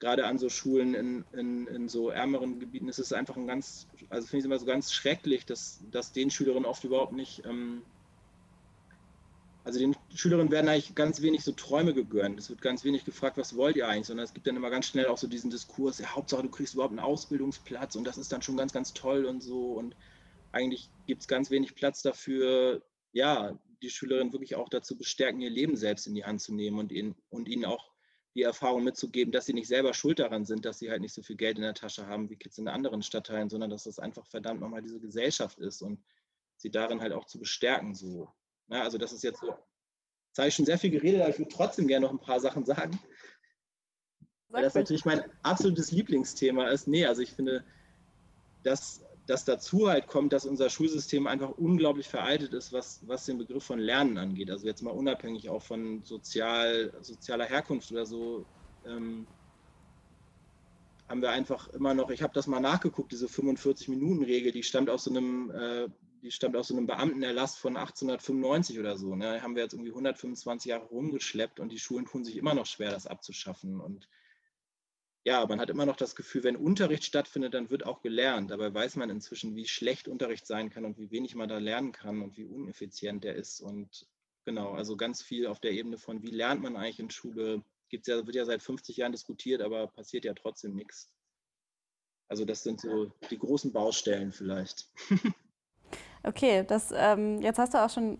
[0.00, 3.86] gerade an so Schulen in, in, in so ärmeren Gebieten ist es einfach ein ganz,
[4.10, 7.44] also finde ich es immer so ganz schrecklich, dass, dass den Schülerinnen oft überhaupt nicht,
[7.46, 7.82] ähm,
[9.64, 12.38] also den Schülerinnen werden eigentlich ganz wenig so Träume gegönnt.
[12.38, 14.86] Es wird ganz wenig gefragt, was wollt ihr eigentlich, sondern es gibt dann immer ganz
[14.86, 18.30] schnell auch so diesen Diskurs, ja, Hauptsache du kriegst überhaupt einen Ausbildungsplatz und das ist
[18.30, 19.72] dann schon ganz, ganz toll und so.
[19.72, 19.96] Und
[20.54, 25.50] eigentlich gibt es ganz wenig Platz dafür, ja, die Schülerinnen wirklich auch dazu bestärken, ihr
[25.50, 27.92] Leben selbst in die Hand zu nehmen und ihnen, und ihnen auch
[28.34, 31.22] die Erfahrung mitzugeben, dass sie nicht selber schuld daran sind, dass sie halt nicht so
[31.22, 34.26] viel Geld in der Tasche haben wie Kids in anderen Stadtteilen, sondern dass das einfach
[34.26, 36.02] verdammt nochmal diese Gesellschaft ist und
[36.56, 37.94] sie darin halt auch zu bestärken.
[37.94, 38.28] So.
[38.68, 41.38] Ja, also das ist jetzt so, jetzt habe ich schon sehr viel geredet, aber ich
[41.38, 42.98] würde trotzdem gerne noch ein paar Sachen sagen.
[44.48, 46.88] Weil das natürlich mein absolutes Lieblingsthema ist.
[46.88, 47.64] Nee, also ich finde,
[48.62, 53.38] dass dass dazu halt kommt, dass unser Schulsystem einfach unglaublich veraltet ist, was, was den
[53.38, 54.50] Begriff von Lernen angeht.
[54.50, 58.44] Also jetzt mal unabhängig auch von sozial, sozialer Herkunft oder so,
[58.86, 59.26] ähm,
[61.08, 65.04] haben wir einfach immer noch, ich habe das mal nachgeguckt, diese 45-Minuten-Regel, die stammt aus
[65.04, 65.88] so einem, äh,
[66.22, 69.14] die stammt aus so einem Beamtenerlass von 1895 oder so.
[69.14, 69.42] Ne?
[69.42, 72.90] Haben wir jetzt irgendwie 125 Jahre rumgeschleppt und die Schulen tun sich immer noch schwer,
[72.90, 73.80] das abzuschaffen.
[73.80, 74.08] Und
[75.24, 78.50] ja, man hat immer noch das Gefühl, wenn Unterricht stattfindet, dann wird auch gelernt.
[78.50, 81.92] Dabei weiß man inzwischen, wie schlecht Unterricht sein kann und wie wenig man da lernen
[81.92, 83.62] kann und wie uneffizient der ist.
[83.62, 84.06] Und
[84.44, 88.06] genau, also ganz viel auf der Ebene von, wie lernt man eigentlich in Schule, gibt's
[88.06, 91.10] ja, wird ja seit 50 Jahren diskutiert, aber passiert ja trotzdem nichts.
[92.28, 94.88] Also das sind so die großen Baustellen vielleicht.
[96.22, 98.18] okay, das, ähm, jetzt hast du auch schon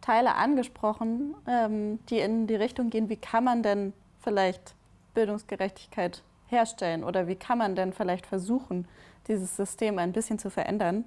[0.00, 4.74] Teile angesprochen, ähm, die in die Richtung gehen, wie kann man denn vielleicht
[5.12, 8.86] Bildungsgerechtigkeit herstellen oder wie kann man denn vielleicht versuchen,
[9.28, 11.04] dieses System ein bisschen zu verändern?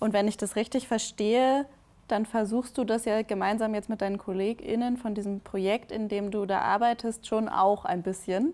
[0.00, 1.66] Und wenn ich das richtig verstehe,
[2.08, 6.30] dann versuchst du das ja gemeinsam jetzt mit deinen KollegInnen von diesem Projekt, in dem
[6.30, 8.52] du da arbeitest, schon auch ein bisschen.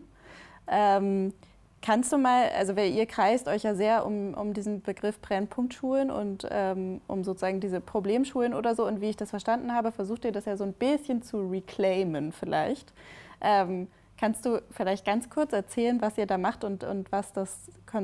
[0.68, 1.32] Ähm,
[1.80, 6.46] kannst du mal, also ihr kreist euch ja sehr um, um diesen Begriff Brennpunktschulen und
[6.50, 8.86] ähm, um sozusagen diese Problemschulen oder so.
[8.86, 12.32] Und wie ich das verstanden habe, versucht ihr das ja so ein bisschen zu reclaimen
[12.32, 12.92] vielleicht.
[13.40, 13.88] Ähm,
[14.18, 17.56] Kannst du vielleicht ganz kurz erzählen, was ihr da macht und, und was das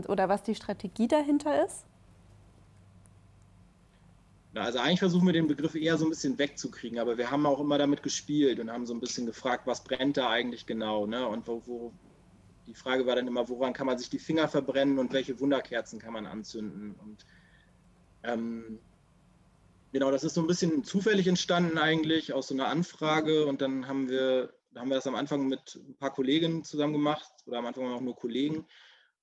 [0.06, 1.84] oder was die Strategie dahinter ist?
[4.54, 7.58] Also eigentlich versuchen wir den Begriff eher so ein bisschen wegzukriegen, aber wir haben auch
[7.58, 11.26] immer damit gespielt und haben so ein bisschen gefragt, was brennt da eigentlich genau, ne?
[11.26, 11.92] Und wo, wo
[12.68, 15.98] die Frage war dann immer, woran kann man sich die Finger verbrennen und welche Wunderkerzen
[15.98, 16.94] kann man anzünden?
[17.04, 17.26] Und
[18.22, 18.78] ähm,
[19.92, 23.88] genau, das ist so ein bisschen zufällig entstanden eigentlich aus so einer Anfrage und dann
[23.88, 27.66] haben wir haben wir das am Anfang mit ein paar Kolleginnen zusammen gemacht oder am
[27.66, 28.66] Anfang auch nur Kollegen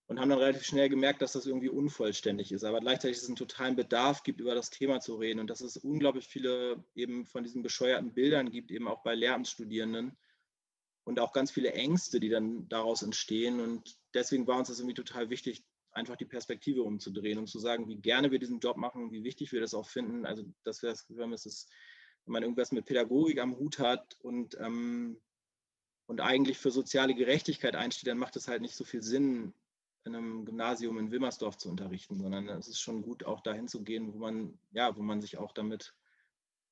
[0.08, 2.64] und haben dann relativ schnell gemerkt, dass das irgendwie unvollständig ist.
[2.64, 5.62] Aber gleichzeitig ist es einen totalen Bedarf gibt, über das Thema zu reden und dass
[5.62, 10.18] es unglaublich viele eben von diesen bescheuerten Bildern gibt, eben auch bei Lehramtsstudierenden
[11.06, 13.60] und auch ganz viele Ängste, die dann daraus entstehen.
[13.60, 17.88] Und deswegen war uns das irgendwie total wichtig, einfach die Perspektive umzudrehen und zu sagen,
[17.88, 20.26] wie gerne wir diesen Job machen, wie wichtig wir das auch finden.
[20.26, 21.08] Also, dass wir das
[22.26, 25.20] wenn man irgendwas mit Pädagogik am Hut hat und ähm,
[26.12, 29.54] und eigentlich für soziale Gerechtigkeit einsteht, dann macht es halt nicht so viel Sinn,
[30.04, 33.82] in einem Gymnasium in Wilmersdorf zu unterrichten, sondern es ist schon gut, auch dahin zu
[33.82, 35.96] gehen, wo man, ja, wo man sich auch damit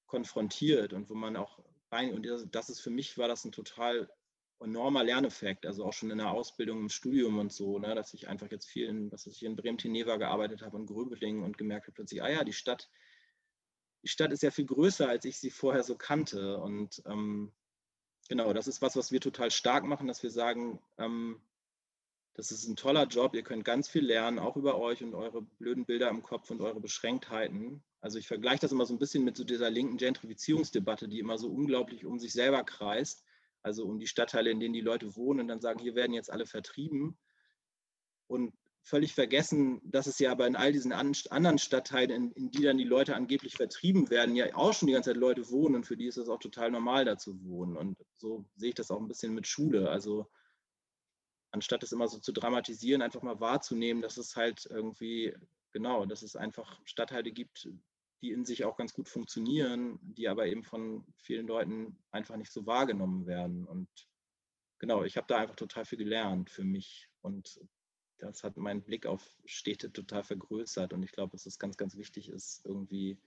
[0.08, 4.12] konfrontiert und wo man auch rein, und das ist für mich, war das ein total
[4.60, 8.28] enormer Lerneffekt, also auch schon in der Ausbildung, im Studium und so, ne, dass ich
[8.28, 11.96] einfach jetzt viel in, was ich in Bremen-Teneva gearbeitet habe und Gröbeling und gemerkt habe
[11.96, 12.90] plötzlich, ah ja, die Stadt,
[14.04, 16.58] die Stadt ist ja viel größer, als ich sie vorher so kannte.
[16.58, 17.54] Und ähm,
[18.30, 21.42] genau, das ist was, was wir total stark machen, dass wir sagen, ähm,
[22.36, 25.42] das ist ein toller Job, ihr könnt ganz viel lernen, auch über euch und eure
[25.42, 27.84] blöden Bilder im Kopf und eure Beschränktheiten.
[28.00, 31.38] Also ich vergleiche das immer so ein bisschen mit so dieser linken Gentrifizierungsdebatte, die immer
[31.38, 33.26] so unglaublich um sich selber kreist,
[33.62, 36.32] also um die Stadtteile, in denen die Leute wohnen und dann sagen, hier werden jetzt
[36.32, 37.18] alle vertrieben.
[38.28, 38.54] Und
[38.84, 42.78] völlig vergessen, dass es ja aber in all diesen anderen Stadtteilen, in, in, die dann
[42.78, 45.98] die Leute angeblich vertrieben werden, ja auch schon die ganze Zeit Leute wohnen und für
[45.98, 47.78] die ist es auch total normal, da zu wohnen.
[47.78, 49.90] Und so sehe ich das auch ein bisschen mit Schule.
[49.90, 50.30] Also
[51.52, 55.36] anstatt es immer so zu dramatisieren, einfach mal wahrzunehmen, dass es halt irgendwie,
[55.72, 57.70] genau, dass es einfach Stadtteile gibt,
[58.22, 62.52] die in sich auch ganz gut funktionieren, die aber eben von vielen Leuten einfach nicht
[62.52, 63.66] so wahrgenommen werden.
[63.66, 63.90] Und
[64.80, 67.60] genau, ich habe da einfach total viel gelernt für mich und
[68.20, 71.96] das hat meinen Blick auf Städte total vergrößert und ich glaube, dass es ganz, ganz
[71.98, 73.18] wichtig ist, irgendwie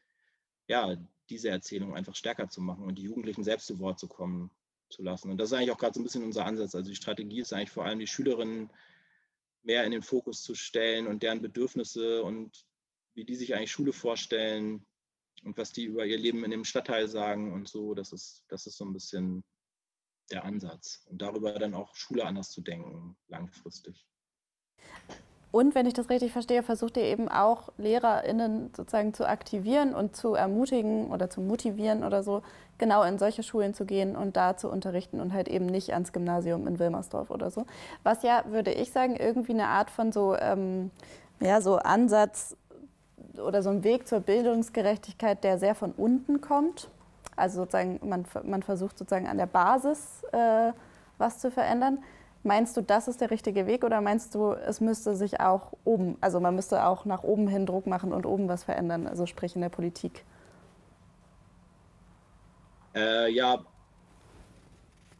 [0.68, 0.96] ja,
[1.28, 4.50] diese Erzählung einfach stärker zu machen und die Jugendlichen selbst zu Wort zu kommen
[4.88, 5.30] zu lassen.
[5.30, 6.74] Und das ist eigentlich auch gerade so ein bisschen unser Ansatz.
[6.74, 8.70] Also die Strategie ist eigentlich vor allem die Schülerinnen
[9.62, 12.66] mehr in den Fokus zu stellen und deren Bedürfnisse und
[13.14, 14.84] wie die sich eigentlich Schule vorstellen
[15.44, 17.94] und was die über ihr Leben in dem Stadtteil sagen und so.
[17.94, 19.44] Das ist, das ist so ein bisschen
[20.30, 21.04] der Ansatz.
[21.10, 24.06] Und darüber dann auch Schule anders zu denken, langfristig.
[25.52, 30.16] Und wenn ich das richtig verstehe, versucht ihr eben auch LehrerInnen sozusagen zu aktivieren und
[30.16, 32.42] zu ermutigen oder zu motivieren oder so,
[32.78, 36.12] genau in solche Schulen zu gehen und da zu unterrichten und halt eben nicht ans
[36.12, 37.66] Gymnasium in Wilmersdorf oder so.
[38.02, 40.90] Was ja, würde ich sagen, irgendwie eine Art von so, ähm,
[41.38, 42.56] ja, so Ansatz
[43.38, 46.88] oder so ein Weg zur Bildungsgerechtigkeit, der sehr von unten kommt.
[47.36, 50.72] Also sozusagen, man, man versucht sozusagen an der Basis äh,
[51.18, 51.98] was zu verändern.
[52.44, 56.16] Meinst du, das ist der richtige Weg oder meinst du, es müsste sich auch oben,
[56.20, 59.54] also man müsste auch nach oben hin Druck machen und oben was verändern, also sprich
[59.54, 60.24] in der Politik?
[62.94, 63.64] Äh, ja,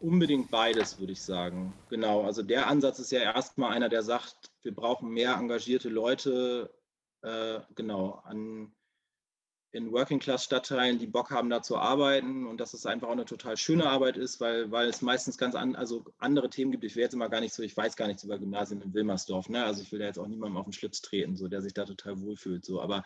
[0.00, 1.72] unbedingt beides, würde ich sagen.
[1.88, 6.74] Genau, also der Ansatz ist ja erstmal einer, der sagt, wir brauchen mehr engagierte Leute,
[7.22, 8.72] äh, genau, an
[9.72, 13.56] in Working-Class-Stadtteilen, die Bock haben, da zu arbeiten und dass es einfach auch eine total
[13.56, 16.84] schöne Arbeit ist, weil, weil es meistens ganz an, also andere Themen gibt.
[16.84, 19.48] Ich will jetzt immer gar nicht so, ich weiß gar nichts über Gymnasien in Wilmersdorf,
[19.48, 19.64] ne?
[19.64, 21.86] also ich will da jetzt auch niemandem auf den Schlips treten, so, der sich da
[21.86, 23.02] total wohlfühlt, so, aber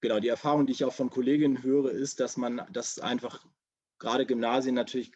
[0.00, 3.44] genau, die Erfahrung, die ich auch von Kolleginnen höre, ist, dass man, dass einfach
[3.98, 5.10] gerade Gymnasien natürlich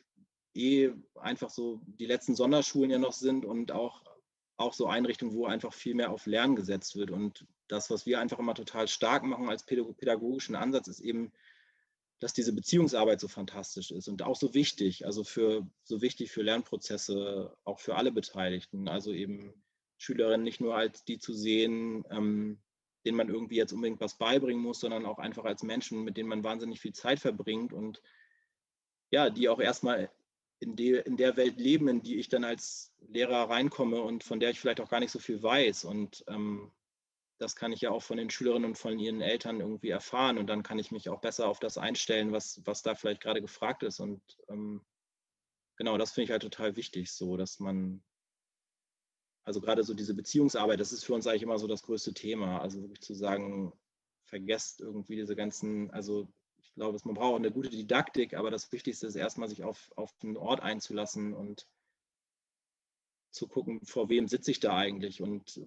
[0.54, 4.02] eh einfach so die letzten Sonderschulen ja noch sind und auch
[4.58, 7.10] auch so Einrichtungen, wo einfach viel mehr auf Lernen gesetzt wird.
[7.10, 11.32] Und das, was wir einfach immer total stark machen als pädagogischen Ansatz, ist eben,
[12.18, 16.42] dass diese Beziehungsarbeit so fantastisch ist und auch so wichtig, also für so wichtig für
[16.42, 18.88] Lernprozesse, auch für alle Beteiligten.
[18.88, 19.54] Also eben
[19.96, 22.58] Schülerinnen nicht nur als die zu sehen, ähm,
[23.04, 26.28] denen man irgendwie jetzt unbedingt was beibringen muss, sondern auch einfach als Menschen, mit denen
[26.28, 28.02] man wahnsinnig viel Zeit verbringt und
[29.10, 30.10] ja, die auch erstmal
[30.60, 34.40] in, de, in der Welt leben, in die ich dann als Lehrer reinkomme und von
[34.40, 35.84] der ich vielleicht auch gar nicht so viel weiß.
[35.84, 36.72] Und ähm,
[37.38, 40.38] das kann ich ja auch von den Schülerinnen und von ihren Eltern irgendwie erfahren.
[40.38, 43.40] Und dann kann ich mich auch besser auf das einstellen, was, was da vielleicht gerade
[43.40, 44.00] gefragt ist.
[44.00, 44.84] Und ähm,
[45.76, 48.02] genau, das finde ich halt total wichtig, so dass man,
[49.44, 52.60] also gerade so diese Beziehungsarbeit, das ist für uns eigentlich immer so das größte Thema.
[52.60, 53.72] Also wirklich zu sagen,
[54.24, 56.28] vergesst irgendwie diese ganzen, also
[56.78, 60.36] glaube, man braucht eine gute Didaktik, aber das Wichtigste ist erstmal, sich auf, auf einen
[60.36, 61.66] Ort einzulassen und
[63.30, 65.60] zu gucken, vor wem sitze ich da eigentlich und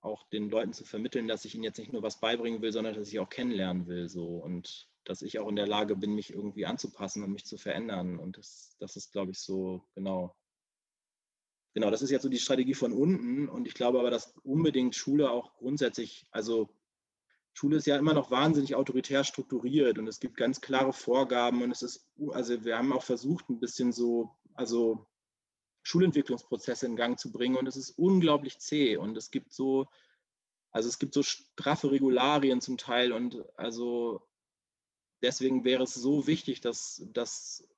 [0.00, 2.94] auch den Leuten zu vermitteln, dass ich ihnen jetzt nicht nur was beibringen will, sondern
[2.94, 4.08] dass ich auch kennenlernen will.
[4.08, 7.56] So und dass ich auch in der Lage bin, mich irgendwie anzupassen und mich zu
[7.56, 8.18] verändern.
[8.18, 10.36] Und das, das ist, glaube ich, so genau.
[11.74, 13.48] Genau, das ist jetzt so die Strategie von unten.
[13.48, 16.70] Und ich glaube aber, dass unbedingt Schule auch grundsätzlich, also
[17.54, 21.70] Schule ist ja immer noch wahnsinnig autoritär strukturiert und es gibt ganz klare Vorgaben und
[21.70, 25.06] es ist, also wir haben auch versucht, ein bisschen so, also
[25.84, 29.86] Schulentwicklungsprozesse in Gang zu bringen und es ist unglaublich zäh und es gibt so,
[30.72, 34.20] also es gibt so straffe Regularien zum Teil und also
[35.22, 37.68] deswegen wäre es so wichtig, dass, dass,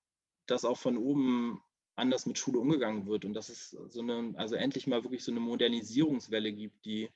[0.46, 1.62] dass auch von oben
[1.96, 5.32] anders mit Schule umgegangen wird und dass es so eine, also endlich mal wirklich so
[5.32, 7.10] eine Modernisierungswelle gibt, die,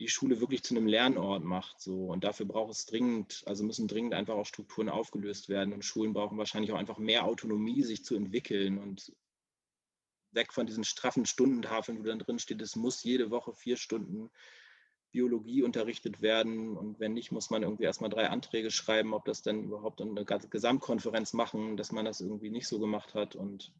[0.00, 1.80] die Schule wirklich zu einem Lernort macht.
[1.80, 2.06] So.
[2.06, 5.72] Und dafür braucht es dringend, also müssen dringend einfach auch Strukturen aufgelöst werden.
[5.72, 9.12] Und Schulen brauchen wahrscheinlich auch einfach mehr Autonomie, sich zu entwickeln und
[10.32, 14.30] weg von diesen straffen Stundentafeln, wo dann drin steht, es muss jede Woche vier Stunden
[15.10, 16.76] Biologie unterrichtet werden.
[16.76, 20.24] Und wenn nicht, muss man irgendwie erstmal drei Anträge schreiben, ob das dann überhaupt eine
[20.24, 23.34] Gesamtkonferenz machen, dass man das irgendwie nicht so gemacht hat.
[23.34, 23.72] Und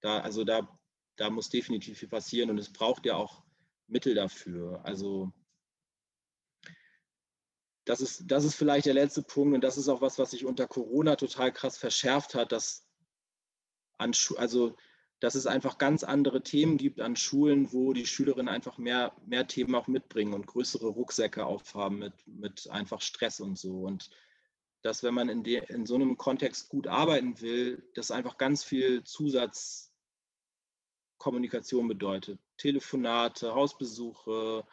[0.00, 0.68] da, also da,
[1.16, 2.50] da muss definitiv viel passieren.
[2.50, 3.44] Und es braucht ja auch
[3.88, 4.80] Mittel dafür.
[4.84, 5.32] Also
[7.84, 10.44] das ist, das ist vielleicht der letzte Punkt und das ist auch was, was sich
[10.44, 12.86] unter Corona total krass verschärft hat, dass
[13.96, 14.76] an, also
[15.20, 19.46] dass es einfach ganz andere Themen gibt an Schulen, wo die Schülerinnen einfach mehr, mehr
[19.46, 23.80] Themen auch mitbringen und größere Rucksäcke aufhaben mit, mit einfach Stress und so.
[23.80, 24.10] Und
[24.82, 29.02] dass, wenn man in, in so einem Kontext gut arbeiten will, das einfach ganz viel
[31.18, 32.38] Zusatzkommunikation bedeutet.
[32.56, 34.64] Telefonate, Hausbesuche,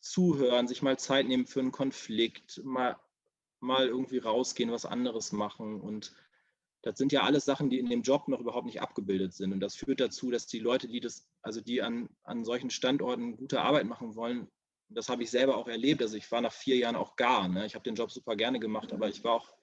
[0.00, 2.96] Zuhören, sich mal Zeit nehmen für einen Konflikt, mal,
[3.60, 6.14] mal irgendwie rausgehen, was anderes machen und
[6.82, 9.52] das sind ja alles Sachen, die in dem Job noch überhaupt nicht abgebildet sind.
[9.52, 13.36] Und das führt dazu, dass die Leute, die das, also die an, an solchen Standorten
[13.36, 14.46] gute Arbeit machen wollen,
[14.88, 16.00] das habe ich selber auch erlebt.
[16.00, 17.48] Also ich war nach vier Jahren auch gar.
[17.48, 17.66] Ne?
[17.66, 19.55] Ich habe den Job super gerne gemacht, aber ich war auch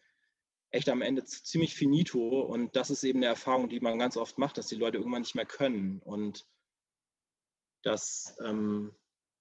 [0.74, 2.42] echt am Ende ziemlich finito.
[2.42, 5.22] Und das ist eben eine Erfahrung, die man ganz oft macht, dass die Leute irgendwann
[5.22, 6.00] nicht mehr können.
[6.00, 6.46] Und
[7.84, 8.94] das, ähm,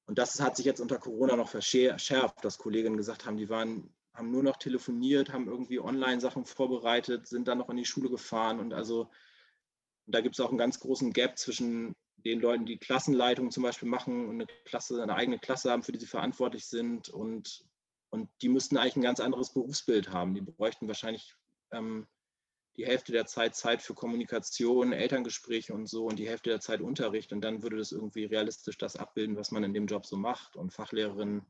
[0.06, 3.94] und das hat sich jetzt unter Corona noch verschärft, dass Kolleginnen gesagt haben, die waren
[4.14, 8.60] haben nur noch telefoniert, haben irgendwie Online-Sachen vorbereitet, sind dann noch in die Schule gefahren.
[8.60, 9.10] Und also
[10.06, 13.88] da gibt es auch einen ganz großen Gap zwischen den Leuten, die Klassenleitung zum Beispiel
[13.88, 17.08] machen und eine Klasse, eine eigene Klasse haben, für die sie verantwortlich sind.
[17.08, 17.64] Und,
[18.12, 20.34] und die müssten eigentlich ein ganz anderes Berufsbild haben.
[20.34, 21.34] Die bräuchten wahrscheinlich
[21.72, 22.06] ähm,
[22.76, 26.82] die Hälfte der Zeit Zeit für Kommunikation, Elterngespräche und so und die Hälfte der Zeit
[26.82, 27.32] Unterricht.
[27.32, 30.56] Und dann würde das irgendwie realistisch das abbilden, was man in dem Job so macht.
[30.56, 31.46] Und Fachlehrerinnen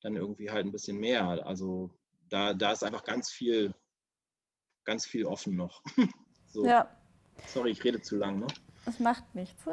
[0.00, 1.46] dann irgendwie halt ein bisschen mehr.
[1.46, 1.90] Also
[2.30, 3.74] da, da ist einfach ganz viel,
[4.84, 5.82] ganz viel offen noch.
[6.48, 6.64] so.
[6.64, 6.88] Ja.
[7.46, 8.46] Sorry, ich rede zu lang, ne?
[8.86, 9.66] Das macht nichts.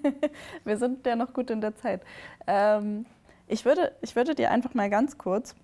[0.64, 2.02] Wir sind ja noch gut in der Zeit.
[2.48, 3.06] Ähm,
[3.46, 5.54] ich, würde, ich würde dir einfach mal ganz kurz,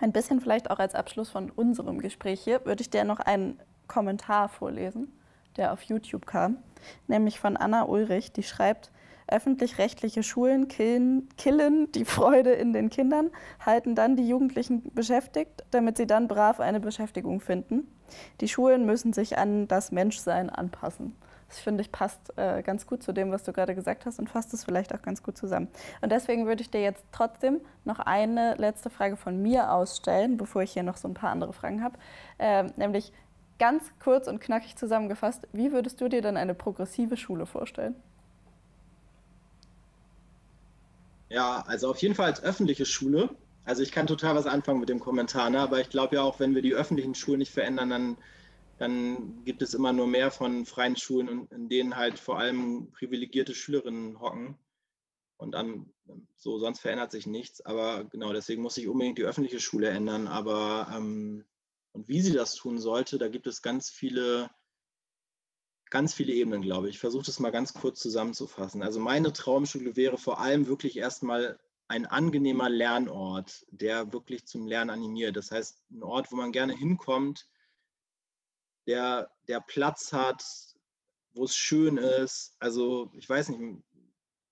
[0.00, 3.60] ein bisschen vielleicht auch als Abschluss von unserem Gespräch hier, würde ich dir noch einen
[3.86, 5.12] Kommentar vorlesen,
[5.56, 6.58] der auf YouTube kam,
[7.06, 8.90] nämlich von Anna Ulrich, die schreibt,
[9.30, 13.30] Öffentlich-rechtliche Schulen killen, killen die Freude in den Kindern,
[13.64, 17.86] halten dann die Jugendlichen beschäftigt, damit sie dann brav eine Beschäftigung finden.
[18.40, 21.14] Die Schulen müssen sich an das Menschsein anpassen.
[21.50, 24.30] Das finde ich passt äh, ganz gut zu dem, was du gerade gesagt hast und
[24.30, 25.66] fasst es vielleicht auch ganz gut zusammen.
[26.00, 30.62] Und deswegen würde ich dir jetzt trotzdem noch eine letzte Frage von mir ausstellen, bevor
[30.62, 31.98] ich hier noch so ein paar andere Fragen habe.
[32.38, 33.12] Ähm, nämlich
[33.58, 37.96] ganz kurz und knackig zusammengefasst, wie würdest du dir denn eine progressive Schule vorstellen?
[41.30, 43.28] Ja, also auf jeden Fall als öffentliche Schule.
[43.64, 45.58] Also ich kann total was anfangen mit dem Kommentar, ne?
[45.58, 48.16] aber ich glaube ja auch, wenn wir die öffentlichen Schulen nicht verändern, dann,
[48.80, 53.54] dann gibt es immer nur mehr von freien Schulen, in denen halt vor allem privilegierte
[53.54, 54.56] Schülerinnen hocken.
[55.36, 55.92] Und dann,
[56.36, 57.60] so, sonst verändert sich nichts.
[57.60, 60.26] Aber genau, deswegen muss sich unbedingt die öffentliche Schule ändern.
[60.26, 61.44] Aber ähm,
[61.92, 64.50] und wie sie das tun sollte, da gibt es ganz viele
[65.90, 66.94] ganz viele Ebenen, glaube ich.
[66.94, 68.82] Ich versuche das mal ganz kurz zusammenzufassen.
[68.82, 71.58] Also meine Traumschule wäre vor allem wirklich erstmal
[71.88, 75.36] ein angenehmer Lernort, der wirklich zum Lernen animiert.
[75.36, 77.48] Das heißt, ein Ort, wo man gerne hinkommt,
[78.90, 80.44] der, der Platz hat,
[81.32, 82.56] wo es schön ist.
[82.58, 83.80] Also ich weiß nicht,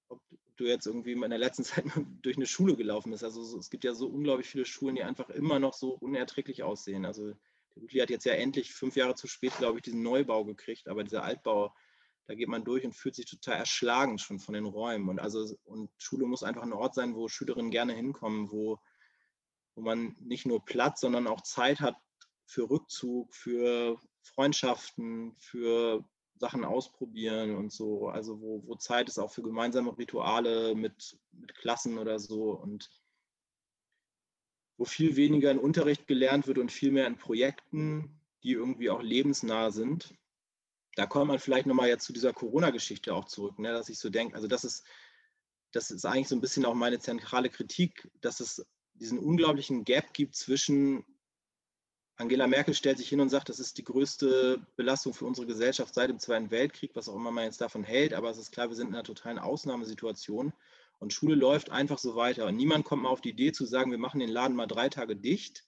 [0.08, 0.20] ob
[0.56, 1.84] du jetzt irgendwie in der letzten Zeit
[2.22, 3.24] durch eine Schule gelaufen bist.
[3.24, 7.04] Also es gibt ja so unglaublich viele Schulen, die einfach immer noch so unerträglich aussehen.
[7.04, 7.34] Also
[7.76, 11.02] Rütli hat jetzt ja endlich fünf Jahre zu spät, glaube ich, diesen Neubau gekriegt, aber
[11.02, 11.74] dieser Altbau,
[12.28, 15.08] da geht man durch und fühlt sich total erschlagen schon von den Räumen.
[15.08, 18.78] Und also und Schule muss einfach ein Ort sein, wo Schülerinnen gerne hinkommen, wo,
[19.74, 21.96] wo man nicht nur Platz, sondern auch Zeit hat
[22.46, 26.04] für Rückzug, für Freundschaften, für
[26.36, 28.08] Sachen ausprobieren und so.
[28.08, 32.50] Also wo, wo Zeit ist auch für gemeinsame Rituale mit, mit Klassen oder so.
[32.52, 32.90] Und
[34.76, 39.02] wo viel weniger in Unterricht gelernt wird und viel mehr in Projekten, die irgendwie auch
[39.02, 40.14] lebensnah sind.
[40.94, 44.08] Da kommt man vielleicht nochmal jetzt zu dieser Corona-Geschichte auch zurück, ne, dass ich so
[44.08, 44.86] denke, also das ist,
[45.72, 48.64] das ist eigentlich so ein bisschen auch meine zentrale Kritik, dass es
[48.94, 51.04] diesen unglaublichen Gap gibt zwischen
[52.20, 55.94] Angela Merkel stellt sich hin und sagt, das ist die größte Belastung für unsere Gesellschaft
[55.94, 58.68] seit dem Zweiten Weltkrieg, was auch immer man jetzt davon hält, aber es ist klar,
[58.68, 60.52] wir sind in einer totalen Ausnahmesituation.
[60.98, 62.46] Und Schule läuft einfach so weiter.
[62.46, 64.88] Und niemand kommt mal auf die Idee zu sagen, wir machen den Laden mal drei
[64.88, 65.64] Tage dicht,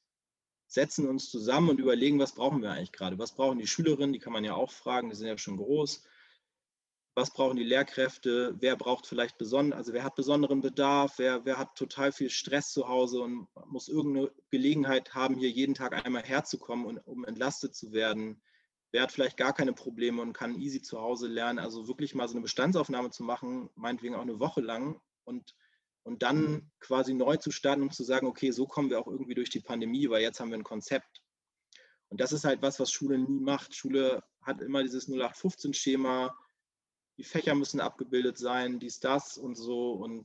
[0.67, 3.17] setzen uns zusammen und überlegen, was brauchen wir eigentlich gerade?
[3.21, 4.13] Was brauchen die Schülerinnen?
[4.13, 6.03] Die kann man ja auch fragen, die sind ja schon groß.
[7.21, 8.57] Was brauchen die Lehrkräfte?
[8.61, 11.19] Wer braucht vielleicht besonders, also wer hat besonderen Bedarf?
[11.19, 15.75] Wer, wer hat total viel Stress zu Hause und muss irgendeine Gelegenheit haben, hier jeden
[15.75, 18.41] Tag einmal herzukommen, und, um entlastet zu werden?
[18.91, 21.59] Wer hat vielleicht gar keine Probleme und kann easy zu Hause lernen?
[21.59, 25.55] Also wirklich mal so eine Bestandsaufnahme zu machen, meinetwegen auch eine Woche lang und,
[26.05, 29.35] und dann quasi neu zu starten, um zu sagen, okay, so kommen wir auch irgendwie
[29.35, 31.21] durch die Pandemie, weil jetzt haben wir ein Konzept.
[32.09, 33.75] Und das ist halt was, was Schule nie macht.
[33.75, 36.35] Schule hat immer dieses 0815-Schema,
[37.21, 39.93] die Fächer müssen abgebildet sein, dies, das und so.
[39.93, 40.25] Und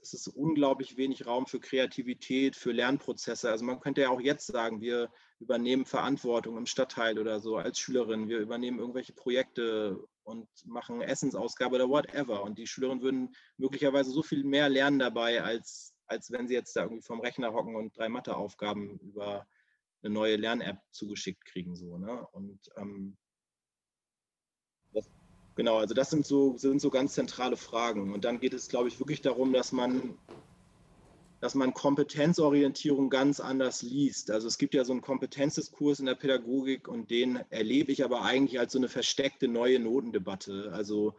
[0.00, 3.50] es ist unglaublich wenig Raum für Kreativität, für Lernprozesse.
[3.50, 7.78] Also man könnte ja auch jetzt sagen, wir übernehmen Verantwortung im Stadtteil oder so als
[7.78, 12.42] Schülerin, wir übernehmen irgendwelche Projekte und machen Essensausgabe oder whatever.
[12.44, 16.74] Und die Schülerinnen würden möglicherweise so viel mehr lernen dabei, als, als wenn sie jetzt
[16.76, 19.46] da irgendwie vom Rechner hocken und drei Matheaufgaben über
[20.02, 21.76] eine neue Lern-App zugeschickt kriegen.
[21.76, 22.26] So, ne?
[22.28, 23.18] Und ähm,
[25.56, 28.14] genau, also das sind so, sind so ganz zentrale Fragen.
[28.14, 30.16] Und dann geht es, glaube ich, wirklich darum, dass man
[31.40, 34.30] dass man Kompetenzorientierung ganz anders liest.
[34.30, 38.22] Also es gibt ja so einen Kompetenzdiskurs in der Pädagogik und den erlebe ich aber
[38.22, 40.70] eigentlich als so eine versteckte neue Notendebatte.
[40.72, 41.14] Also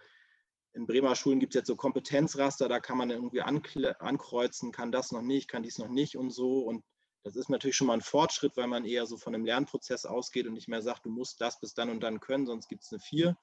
[0.73, 5.11] in Bremer Schulen gibt es jetzt so Kompetenzraster, da kann man irgendwie ankreuzen, kann das
[5.11, 6.59] noch nicht, kann dies noch nicht und so.
[6.61, 6.83] Und
[7.23, 10.47] das ist natürlich schon mal ein Fortschritt, weil man eher so von einem Lernprozess ausgeht
[10.47, 12.91] und nicht mehr sagt, du musst das bis dann und dann können, sonst gibt es
[12.91, 13.37] eine 4.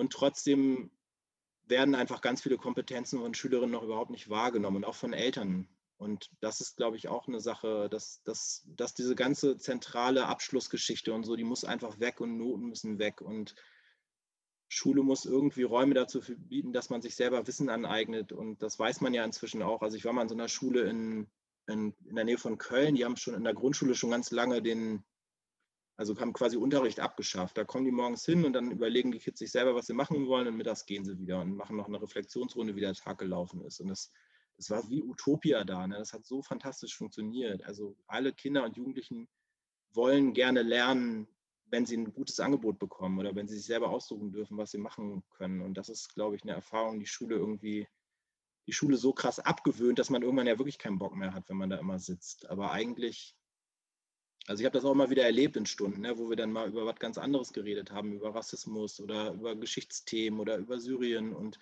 [0.00, 0.90] Und trotzdem
[1.66, 5.68] werden einfach ganz viele Kompetenzen von Schülerinnen noch überhaupt nicht wahrgenommen und auch von Eltern.
[5.98, 11.12] Und das ist, glaube ich, auch eine Sache, dass, dass, dass diese ganze zentrale Abschlussgeschichte
[11.12, 13.20] und so, die muss einfach weg und Noten müssen weg.
[13.20, 13.54] Und
[14.68, 18.32] Schule muss irgendwie Räume dazu bieten, dass man sich selber Wissen aneignet.
[18.32, 19.82] Und das weiß man ja inzwischen auch.
[19.82, 21.30] Also ich war mal in so einer Schule in,
[21.66, 24.62] in, in der Nähe von Köln, die haben schon in der Grundschule schon ganz lange
[24.62, 25.04] den
[26.00, 27.58] also haben quasi Unterricht abgeschafft.
[27.58, 30.26] Da kommen die morgens hin und dann überlegen die Kids sich selber, was sie machen
[30.28, 33.60] wollen und mittags gehen sie wieder und machen noch eine Reflexionsrunde, wie der Tag gelaufen
[33.66, 33.80] ist.
[33.80, 34.10] Und das,
[34.56, 35.86] das war wie Utopia da.
[35.86, 35.98] Ne?
[35.98, 37.62] Das hat so fantastisch funktioniert.
[37.64, 39.28] Also alle Kinder und Jugendlichen
[39.92, 41.28] wollen gerne lernen,
[41.66, 44.78] wenn sie ein gutes Angebot bekommen oder wenn sie sich selber aussuchen dürfen, was sie
[44.78, 45.60] machen können.
[45.60, 47.86] Und das ist, glaube ich, eine Erfahrung, die Schule irgendwie,
[48.66, 51.58] die Schule so krass abgewöhnt, dass man irgendwann ja wirklich keinen Bock mehr hat, wenn
[51.58, 52.48] man da immer sitzt.
[52.48, 53.36] Aber eigentlich
[54.46, 56.68] also ich habe das auch mal wieder erlebt in Stunden, ne, wo wir dann mal
[56.68, 61.34] über was ganz anderes geredet haben, über Rassismus oder über Geschichtsthemen oder über Syrien.
[61.34, 61.58] Und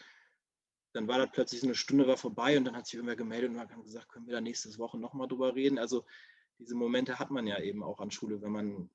[0.94, 3.50] dann war das plötzlich so eine Stunde war vorbei und dann hat sich irgendwer gemeldet
[3.50, 5.78] und hat gesagt, können wir da nächste Woche nochmal drüber reden.
[5.78, 6.04] Also
[6.58, 8.90] diese Momente hat man ja eben auch an Schule, wenn man,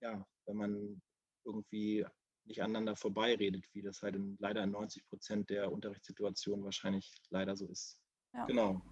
[0.00, 1.02] ja, wenn man
[1.44, 2.04] irgendwie
[2.44, 7.56] nicht aneinander vorbeiredet, wie das halt in, leider in 90 Prozent der Unterrichtssituationen wahrscheinlich leider
[7.56, 8.00] so ist.
[8.34, 8.46] Ja.
[8.46, 8.82] Genau.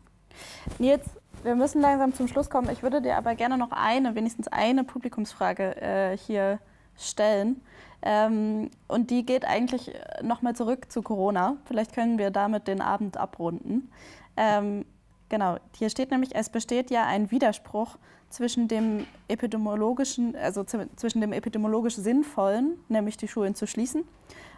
[0.78, 1.04] Nils,
[1.42, 2.68] wir müssen langsam zum Schluss kommen.
[2.70, 6.58] Ich würde dir aber gerne noch eine, wenigstens eine Publikumsfrage äh, hier
[6.96, 7.60] stellen.
[8.02, 11.56] Ähm, und die geht eigentlich nochmal zurück zu Corona.
[11.64, 13.90] Vielleicht können wir damit den Abend abrunden.
[14.36, 14.84] Ähm,
[15.28, 17.96] genau, hier steht nämlich, es besteht ja ein Widerspruch
[18.28, 24.04] zwischen dem epidemiologischen, also zwischen dem epidemiologisch Sinnvollen, nämlich die Schulen zu schließen,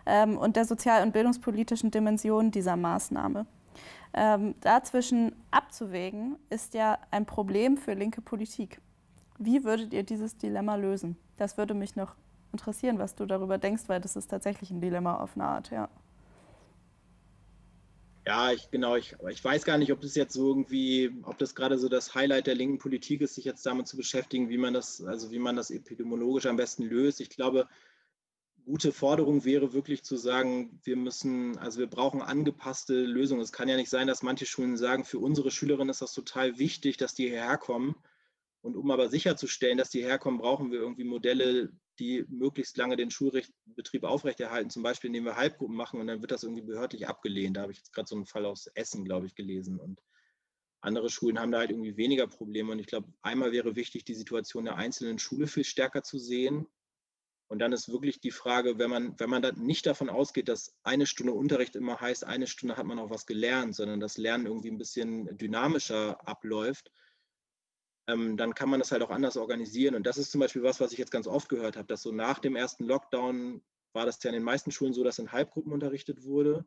[0.06, 3.46] ähm, und der sozial- und bildungspolitischen Dimension dieser Maßnahme.
[4.14, 8.80] Ähm, dazwischen abzuwägen, ist ja ein Problem für linke Politik.
[9.38, 11.16] Wie würdet ihr dieses Dilemma lösen?
[11.36, 12.14] Das würde mich noch
[12.52, 15.88] interessieren, was du darüber denkst, weil das ist tatsächlich ein Dilemma auf eine Art, ja.
[18.26, 21.54] Ja, ich, genau, ich, ich weiß gar nicht, ob das jetzt so irgendwie, ob das
[21.54, 24.74] gerade so das Highlight der linken Politik ist, sich jetzt damit zu beschäftigen, wie man
[24.74, 27.22] das, also wie man das epidemiologisch am besten löst.
[27.22, 27.66] Ich glaube,
[28.68, 33.40] gute Forderung wäre wirklich zu sagen, wir müssen, also wir brauchen angepasste Lösungen.
[33.40, 36.58] Es kann ja nicht sein, dass manche Schulen sagen, für unsere Schülerinnen ist das total
[36.58, 37.94] wichtig, dass die hierher kommen.
[38.60, 43.10] Und um aber sicherzustellen, dass die herkommen, brauchen wir irgendwie Modelle, die möglichst lange den
[43.10, 44.68] Schulbetrieb aufrechterhalten.
[44.68, 47.56] Zum Beispiel, indem wir Halbgruppen machen und dann wird das irgendwie behördlich abgelehnt.
[47.56, 49.80] Da habe ich jetzt gerade so einen Fall aus Essen, glaube ich, gelesen.
[49.80, 50.02] Und
[50.82, 52.72] andere Schulen haben da halt irgendwie weniger Probleme.
[52.72, 56.66] Und ich glaube, einmal wäre wichtig, die Situation der einzelnen Schule viel stärker zu sehen
[57.48, 60.76] und dann ist wirklich die Frage, wenn man, wenn man dann nicht davon ausgeht, dass
[60.82, 64.46] eine Stunde Unterricht immer heißt, eine Stunde hat man auch was gelernt, sondern das Lernen
[64.46, 66.92] irgendwie ein bisschen dynamischer abläuft,
[68.06, 69.94] ähm, dann kann man das halt auch anders organisieren.
[69.94, 72.12] Und das ist zum Beispiel was, was ich jetzt ganz oft gehört habe, dass so
[72.12, 73.62] nach dem ersten Lockdown
[73.94, 76.66] war das ja in den meisten Schulen so, dass in Halbgruppen unterrichtet wurde.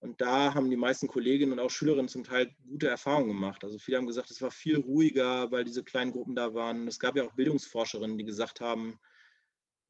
[0.00, 3.62] Und da haben die meisten Kolleginnen und auch Schülerinnen zum Teil gute Erfahrungen gemacht.
[3.62, 6.88] Also viele haben gesagt, es war viel ruhiger, weil diese kleinen Gruppen da waren.
[6.88, 8.98] Es gab ja auch Bildungsforscherinnen, die gesagt haben,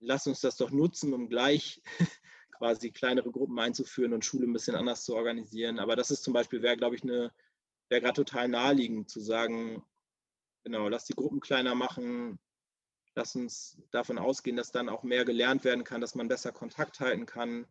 [0.00, 1.82] lass uns das doch nutzen, um gleich
[2.58, 5.78] quasi kleinere Gruppen einzuführen und Schule ein bisschen anders zu organisieren.
[5.78, 7.32] Aber das ist zum Beispiel, wäre, glaube ich, eine,
[7.88, 9.84] wäre gerade total naheliegend zu sagen,
[10.64, 12.38] genau, lass die Gruppen kleiner machen,
[13.14, 17.00] lass uns davon ausgehen, dass dann auch mehr gelernt werden kann, dass man besser Kontakt
[17.00, 17.66] halten kann.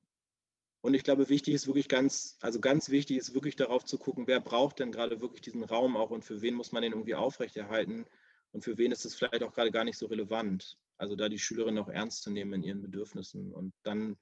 [0.82, 4.28] Und ich glaube, wichtig ist wirklich ganz, also ganz wichtig ist wirklich darauf zu gucken,
[4.28, 7.16] wer braucht denn gerade wirklich diesen Raum auch und für wen muss man den irgendwie
[7.16, 8.06] aufrechterhalten
[8.54, 10.78] und für wen ist es vielleicht auch gerade gar nicht so relevant.
[11.00, 14.18] Also da die Schülerinnen auch ernst zu nehmen in ihren Bedürfnissen und dann ein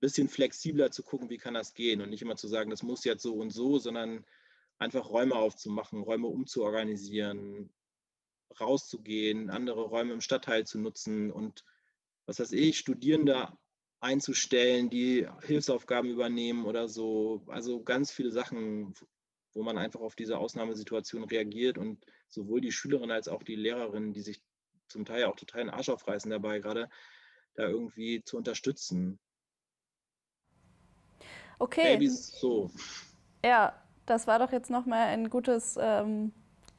[0.00, 3.04] bisschen flexibler zu gucken, wie kann das gehen und nicht immer zu sagen, das muss
[3.04, 4.24] jetzt so und so, sondern
[4.78, 7.72] einfach Räume aufzumachen, Räume umzuorganisieren,
[8.60, 11.64] rauszugehen, andere Räume im Stadtteil zu nutzen und
[12.26, 13.56] was weiß ich, Studierende
[14.00, 17.42] einzustellen, die Hilfsaufgaben übernehmen oder so.
[17.46, 18.94] Also ganz viele Sachen,
[19.54, 24.12] wo man einfach auf diese Ausnahmesituation reagiert und sowohl die Schülerinnen als auch die Lehrerinnen,
[24.12, 24.42] die sich
[24.88, 26.88] zum Teil auch total den Arsch aufreißen dabei, gerade
[27.54, 29.18] da irgendwie zu unterstützen.
[31.58, 31.94] Okay.
[31.94, 32.70] Babys so.
[33.44, 33.74] Ja,
[34.06, 36.32] das war doch jetzt nochmal ein gutes ähm,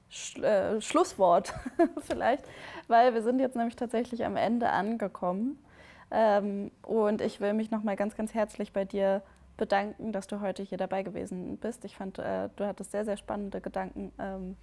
[0.09, 1.53] Sch äh, Schlusswort
[1.99, 2.45] vielleicht,
[2.87, 5.63] weil wir sind jetzt nämlich tatsächlich am Ende angekommen.
[6.11, 9.21] Ähm, und ich will mich nochmal ganz, ganz herzlich bei dir
[9.57, 11.85] bedanken, dass du heute hier dabei gewesen bist.
[11.85, 14.55] Ich fand, äh, du hattest sehr, sehr spannende Gedanken, ähm,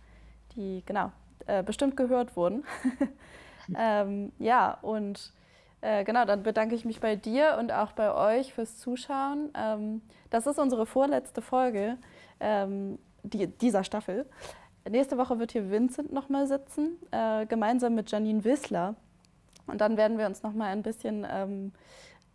[0.56, 1.12] die genau
[1.46, 2.64] äh, bestimmt gehört wurden.
[3.76, 5.32] ähm, ja, und
[5.80, 9.50] äh, genau, dann bedanke ich mich bei dir und auch bei euch fürs Zuschauen.
[9.56, 11.98] Ähm, das ist unsere vorletzte Folge
[12.40, 14.26] ähm, die, dieser Staffel.
[14.88, 18.94] Nächste Woche wird hier Vincent nochmal sitzen, äh, gemeinsam mit Janine Wissler.
[19.66, 21.72] Und dann werden wir uns nochmal ein bisschen ähm,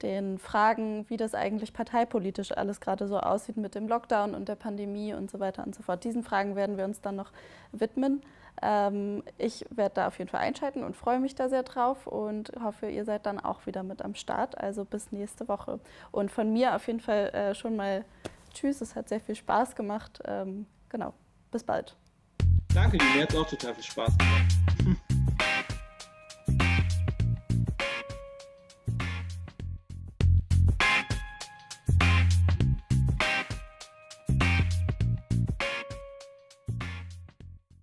[0.01, 4.55] den Fragen, wie das eigentlich parteipolitisch alles gerade so aussieht mit dem Lockdown und der
[4.55, 6.03] Pandemie und so weiter und so fort.
[6.03, 7.31] Diesen Fragen werden wir uns dann noch
[7.71, 8.21] widmen.
[8.61, 12.51] Ähm, ich werde da auf jeden Fall einschalten und freue mich da sehr drauf und
[12.63, 14.57] hoffe, ihr seid dann auch wieder mit am Start.
[14.57, 15.79] Also bis nächste Woche.
[16.11, 18.05] Und von mir auf jeden Fall äh, schon mal
[18.53, 18.81] Tschüss.
[18.81, 20.21] Es hat sehr viel Spaß gemacht.
[20.25, 21.13] Ähm, genau.
[21.51, 21.95] Bis bald.
[22.73, 24.70] Danke, mir hat es auch total viel Spaß gemacht.